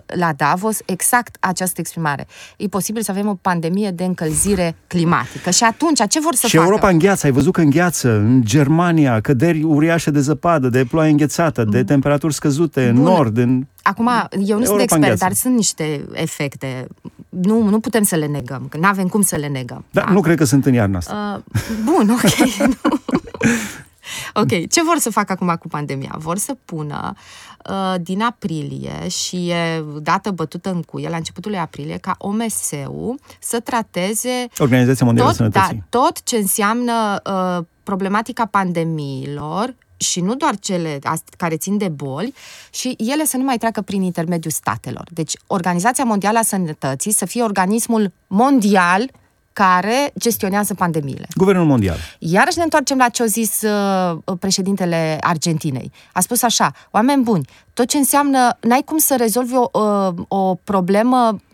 la 0.06 0.34
Davos 0.38 0.80
exact 0.86 1.36
această 1.40 1.80
exprimare. 1.80 2.28
E 2.58 2.68
posibil 2.68 3.02
să 3.02 3.12
avem 3.12 3.28
o 3.28 3.34
pandemie 3.34 3.92
de 3.92 4.04
încălzire 4.04 4.76
climatică. 4.88 5.50
Și 5.50 5.64
atunci, 5.64 6.08
ce 6.08 6.20
vor 6.20 6.34
să 6.34 6.48
și 6.48 6.56
facă? 6.56 6.66
Și 6.66 6.72
Europa 6.72 6.90
îngheață, 6.90 7.26
ai 7.26 7.32
văzut 7.32 7.54
că 7.54 7.62
îngheață 7.62 8.10
în 8.10 8.42
Germania, 8.46 9.22
căderi 9.22 9.64
uriașe 9.64 10.12
de 10.12 10.20
zăpadă, 10.20 10.70
de 10.70 10.86
ploaie 10.86 11.12
înghețată, 11.12 11.64
de 11.64 11.84
temperaturi 11.84 12.34
scăzute 12.34 12.82
Bun. 12.82 12.98
în 12.98 13.04
nord, 13.04 13.38
în 13.38 13.66
Acum, 13.82 14.10
eu 14.46 14.58
nu 14.58 14.66
sunt 14.66 14.80
expert, 14.80 15.20
dar 15.20 15.34
sunt 15.34 15.56
niște 15.56 16.06
efecte. 16.12 16.88
Nu, 17.30 17.64
nu 17.64 17.80
putem 17.80 18.04
să 18.04 18.16
le 18.16 18.26
negăm, 18.26 18.66
că 18.70 18.78
nu 18.78 18.88
avem 18.88 19.08
cum 19.08 19.22
să 19.22 19.36
le 19.36 19.48
negăm. 19.48 19.86
Da, 19.92 20.02
da, 20.02 20.12
nu 20.12 20.22
cred 20.22 20.38
că 20.38 20.44
sunt 20.44 20.66
în 20.66 20.74
iarna 20.74 20.98
asta. 20.98 21.44
Uh, 21.48 21.60
bun, 21.84 22.10
ok. 22.10 22.22
ok, 24.42 24.70
ce 24.70 24.84
vor 24.84 24.98
să 24.98 25.10
facă 25.10 25.32
acum 25.32 25.56
cu 25.60 25.68
pandemia? 25.68 26.16
Vor 26.18 26.38
să 26.38 26.56
pună 26.66 27.14
uh, 27.70 27.96
din 28.02 28.22
aprilie 28.22 29.08
și 29.08 29.50
e 29.50 29.84
dată 30.02 30.32
bătută 30.32 30.72
în 30.72 30.82
cuie 30.82 31.10
la 31.10 31.16
începutul 31.16 31.52
lui 31.52 31.60
aprilie 31.60 31.98
ca 31.98 32.16
OMS-ul 32.18 33.20
să 33.40 33.60
trateze 33.60 34.48
Organizația 34.58 35.06
Mondială 35.06 35.30
tot, 35.30 35.40
a 35.40 35.44
Sănătății. 35.44 35.84
Da, 35.90 36.00
tot 36.00 36.24
ce 36.24 36.36
înseamnă 36.36 37.22
uh, 37.26 37.66
problematica 37.84 38.46
pandemiilor 38.46 39.76
și 39.98 40.22
nu 40.22 40.36
doar 40.36 40.58
cele 40.60 41.00
care 41.38 41.58
țin 41.58 41.78
de 41.78 41.88
boli, 41.88 42.34
și 42.74 42.96
ele 42.98 43.26
să 43.26 43.38
nu 43.38 43.44
mai 43.44 43.58
treacă 43.58 43.82
prin 43.82 44.02
intermediul 44.02 44.52
statelor. 44.52 45.08
Deci, 45.12 45.34
Organizația 45.48 46.04
Mondială 46.04 46.38
a 46.38 46.42
Sănătății 46.42 47.12
să 47.12 47.26
fie 47.26 47.44
organismul 47.44 48.12
mondial 48.28 49.12
care 49.60 50.12
gestionează 50.20 50.74
pandemiile. 50.74 51.28
Guvernul 51.36 51.66
mondial. 51.66 51.98
Iarăși 52.20 52.58
ne 52.58 52.64
întoarcem 52.64 52.98
la 52.98 53.10
ce 53.10 53.24
a 53.24 53.26
zis 53.26 53.62
uh, 53.62 54.18
președintele 54.40 55.18
Argentinei. 55.22 55.92
A 56.14 56.20
spus 56.20 56.42
așa, 56.42 56.72
oameni 56.92 57.24
buni, 57.24 57.46
tot 57.74 57.88
ce 57.88 57.98
înseamnă, 57.98 58.58
n-ai 58.62 58.82
cum 58.86 58.98
să 58.98 59.16
rezolvi 59.18 59.54
o, 59.56 59.70
uh, 59.80 60.14
o 60.28 60.56
problemă 60.56 61.18
Uh, 61.32 61.49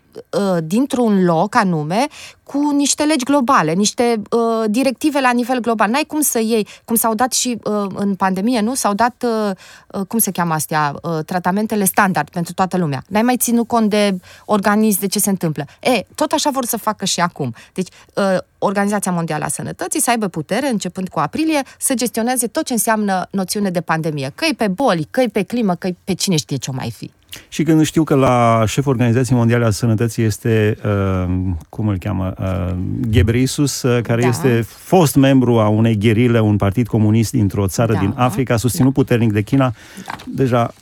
dintr-un 0.64 1.24
loc 1.24 1.54
anume 1.54 2.06
cu 2.46 2.70
niște 2.70 3.04
legi 3.04 3.24
globale, 3.24 3.72
niște 3.72 4.22
uh, 4.30 4.64
directive 4.70 5.20
la 5.20 5.30
nivel 5.30 5.60
global. 5.60 5.90
N-ai 5.90 6.04
cum 6.06 6.20
să 6.20 6.38
iei, 6.38 6.66
cum 6.84 6.96
s-au 6.96 7.14
dat 7.14 7.32
și 7.32 7.58
uh, 7.64 7.86
în 7.94 8.14
pandemie, 8.14 8.60
nu? 8.60 8.74
S-au 8.74 8.94
dat, 8.94 9.24
uh, 9.26 9.50
uh 9.86 10.06
cum 10.06 10.18
se 10.18 10.30
cheamă 10.30 10.54
astea, 10.54 10.94
uh, 11.02 11.18
tratamentele 11.24 11.84
standard 11.84 12.28
pentru 12.28 12.52
toată 12.52 12.76
lumea. 12.76 13.02
N-ai 13.08 13.22
mai 13.22 13.36
ținut 13.36 13.66
cont 13.66 13.90
de 13.90 14.18
organism, 14.44 15.00
de 15.00 15.06
ce 15.06 15.18
se 15.18 15.30
întâmplă. 15.30 15.64
E, 15.80 16.02
tot 16.14 16.32
așa 16.32 16.50
vor 16.50 16.64
să 16.64 16.76
facă 16.76 17.04
și 17.04 17.20
acum. 17.20 17.54
Deci, 17.72 17.88
uh, 18.14 18.38
Organizația 18.58 19.12
Mondială 19.12 19.44
a 19.44 19.48
Sănătății 19.48 20.00
să 20.00 20.10
aibă 20.10 20.28
putere, 20.28 20.68
începând 20.68 21.08
cu 21.08 21.18
aprilie, 21.18 21.62
să 21.78 21.94
gestioneze 21.94 22.46
tot 22.46 22.64
ce 22.64 22.72
înseamnă 22.72 23.28
noțiune 23.30 23.70
de 23.70 23.80
pandemie. 23.80 24.32
Că 24.34 24.46
pe 24.56 24.68
boli, 24.68 25.08
că 25.10 25.24
pe 25.32 25.42
climă, 25.42 25.74
că 25.74 25.88
pe 26.04 26.14
cine 26.14 26.36
știe 26.36 26.56
ce 26.56 26.70
o 26.70 26.74
mai 26.76 26.90
fi. 26.90 27.10
Și 27.48 27.62
când 27.62 27.84
știu 27.84 28.04
că 28.04 28.14
la 28.14 28.64
șeful 28.66 28.92
Organizației 28.92 29.38
Mondiale 29.38 29.64
a 29.64 29.70
Sănătății 29.70 30.24
este, 30.24 30.76
uh, 30.84 31.34
cum 31.68 31.88
îl 31.88 31.98
cheamă, 31.98 32.34
uh, 32.38 32.74
Ghebreisus, 33.10 33.82
uh, 33.82 34.02
care 34.02 34.20
da. 34.20 34.28
este 34.28 34.64
fost 34.68 35.14
membru 35.14 35.58
a 35.58 35.68
unei 35.68 35.96
gherile, 35.96 36.40
un 36.40 36.56
partid 36.56 36.86
comunist 36.86 37.32
dintr-o 37.32 37.66
țară 37.66 37.92
da. 37.92 37.98
din 37.98 38.12
Africa, 38.16 38.56
susținut 38.56 38.94
da. 38.94 39.00
puternic 39.00 39.32
de 39.32 39.42
China, 39.42 39.72
da. 40.06 40.14
deja 40.26 40.74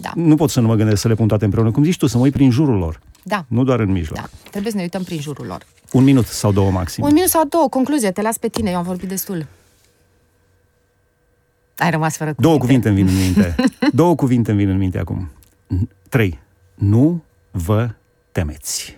da. 0.00 0.12
nu 0.14 0.34
pot 0.34 0.50
să 0.50 0.60
nu 0.60 0.66
mă 0.66 0.74
gândesc 0.74 1.00
să 1.00 1.08
le 1.08 1.14
pun 1.14 1.28
toate 1.28 1.44
împreună. 1.44 1.70
Cum 1.70 1.84
zici 1.84 1.96
tu, 1.96 2.06
să 2.06 2.16
mă 2.16 2.22
uit 2.22 2.32
prin 2.32 2.50
jurul 2.50 2.78
lor. 2.78 3.00
Da. 3.22 3.44
Nu 3.48 3.64
doar 3.64 3.80
în 3.80 3.90
mijloc. 3.90 4.16
Da. 4.16 4.28
Trebuie 4.50 4.70
să 4.70 4.76
ne 4.76 4.82
uităm 4.82 5.02
prin 5.02 5.20
jurul 5.20 5.46
lor. 5.46 5.66
Un 5.92 6.04
minut 6.04 6.26
sau 6.26 6.52
două 6.52 6.70
maxim. 6.70 7.04
Un 7.04 7.12
minut 7.12 7.28
sau 7.28 7.44
două. 7.48 7.68
Concluzie, 7.68 8.10
te 8.10 8.22
las 8.22 8.38
pe 8.38 8.48
tine, 8.48 8.70
eu 8.70 8.76
am 8.76 8.82
vorbit 8.82 9.08
destul. 9.08 9.46
Ai 11.76 11.90
rămas 11.90 12.16
fără 12.16 12.34
cuvinte. 12.34 12.48
Două 12.48 12.58
cuvinte 12.58 12.88
îmi 12.88 12.96
vin 12.96 13.06
în 13.06 13.16
minte. 13.16 13.54
două 14.02 14.14
cuvinte 14.14 14.50
îmi 14.50 14.60
vin 14.60 14.68
în 14.68 14.76
minte 14.76 14.98
acum. 14.98 15.30
3. 16.08 16.38
Nu 16.74 17.22
vă 17.50 17.90
temeți. 18.32 18.96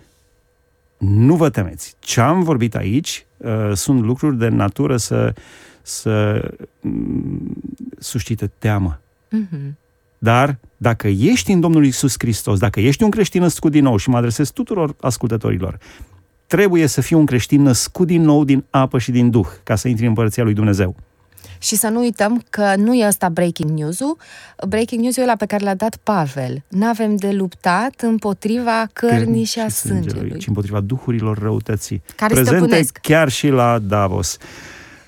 Nu 0.99 1.37
vă 1.37 1.51
temeți. 1.51 1.95
Ce 1.99 2.21
am 2.21 2.43
vorbit 2.43 2.75
aici 2.75 3.27
uh, 3.37 3.71
sunt 3.75 4.03
lucruri 4.03 4.39
de 4.39 4.49
natură 4.49 4.97
să, 4.97 5.35
să 5.83 6.45
mm, 6.81 7.63
suscită 7.99 8.51
teamă. 8.59 9.01
Mm-hmm. 9.27 9.75
Dar 10.19 10.59
dacă 10.77 11.09
ești 11.09 11.53
în 11.53 11.61
Domnul 11.61 11.85
Isus 11.85 12.15
Hristos, 12.19 12.59
dacă 12.59 12.81
ești 12.81 13.03
un 13.03 13.11
creștin 13.11 13.41
născut 13.41 13.71
din 13.71 13.83
nou, 13.83 13.97
și 13.97 14.09
mă 14.09 14.17
adresez 14.17 14.51
tuturor 14.51 14.95
ascultătorilor, 15.01 15.79
trebuie 16.47 16.87
să 16.87 17.01
fii 17.01 17.17
un 17.17 17.27
creștin 17.27 17.63
născut 17.63 18.07
din 18.07 18.23
nou 18.23 18.45
din 18.45 18.65
apă 18.71 18.99
și 18.99 19.11
din 19.11 19.31
Duh, 19.31 19.47
ca 19.63 19.75
să 19.75 19.89
intri 19.89 20.03
în 20.03 20.09
Împărăția 20.09 20.45
lui 20.45 20.55
Dumnezeu. 20.55 20.97
Și 21.59 21.77
să 21.77 21.89
nu 21.89 22.01
uităm 22.01 22.45
că 22.51 22.75
nu 22.77 22.95
e 22.95 23.07
ăsta 23.07 23.29
breaking 23.29 23.71
news-ul. 23.71 24.17
Breaking 24.69 25.01
news-ul 25.01 25.23
e 25.23 25.27
ăla 25.27 25.37
pe 25.37 25.47
care 25.47 25.65
l-a 25.65 25.75
dat 25.75 25.97
Pavel. 26.03 26.63
N-avem 26.69 27.17
de 27.17 27.31
luptat 27.31 28.01
împotriva 28.01 28.87
cărnii 28.93 29.45
și 29.45 29.59
a 29.59 29.69
sângelui, 29.69 30.11
sângelui, 30.11 30.39
ci 30.39 30.47
împotriva 30.47 30.81
duhurilor 30.81 31.39
răutății. 31.39 32.03
Care 32.17 32.35
Prezente 32.35 32.59
stăpânesc. 32.59 32.99
chiar 33.03 33.29
și 33.29 33.49
la 33.49 33.79
Davos. 33.79 34.37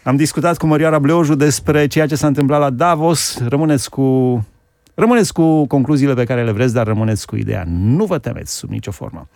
Am 0.03 0.17
discutat 0.17 0.57
cu 0.57 0.67
Mărioara 0.67 0.99
Bleoju 0.99 1.35
despre 1.35 1.87
ceea 1.87 2.07
ce 2.07 2.15
s-a 2.15 2.27
întâmplat 2.27 2.61
la 2.61 2.71
Davos. 2.71 3.39
Rămâneți 3.49 3.91
cu 3.91 4.47
Rămâneți 4.95 5.33
cu 5.33 5.67
concluziile 5.67 6.15
pe 6.15 6.25
care 6.25 6.45
le 6.45 6.53
vreți, 6.53 6.75
dar 6.75 6.87
rămâneți 6.87 7.27
cu 7.27 7.37
ideea. 7.37 7.65
Nu 7.69 8.05
vă 8.05 8.19
temeți 8.19 8.55
sub 8.55 8.71
nicio 8.71 8.91
formă. 8.91 9.29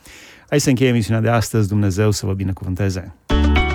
Hai 0.49 0.61
să 0.61 0.69
încheie 0.69 0.91
emisiunea 0.91 1.23
de 1.23 1.29
astăzi. 1.29 1.69
Dumnezeu 1.69 2.11
să 2.11 2.27
vă 2.27 2.33
binecuvânteze. 2.33 3.15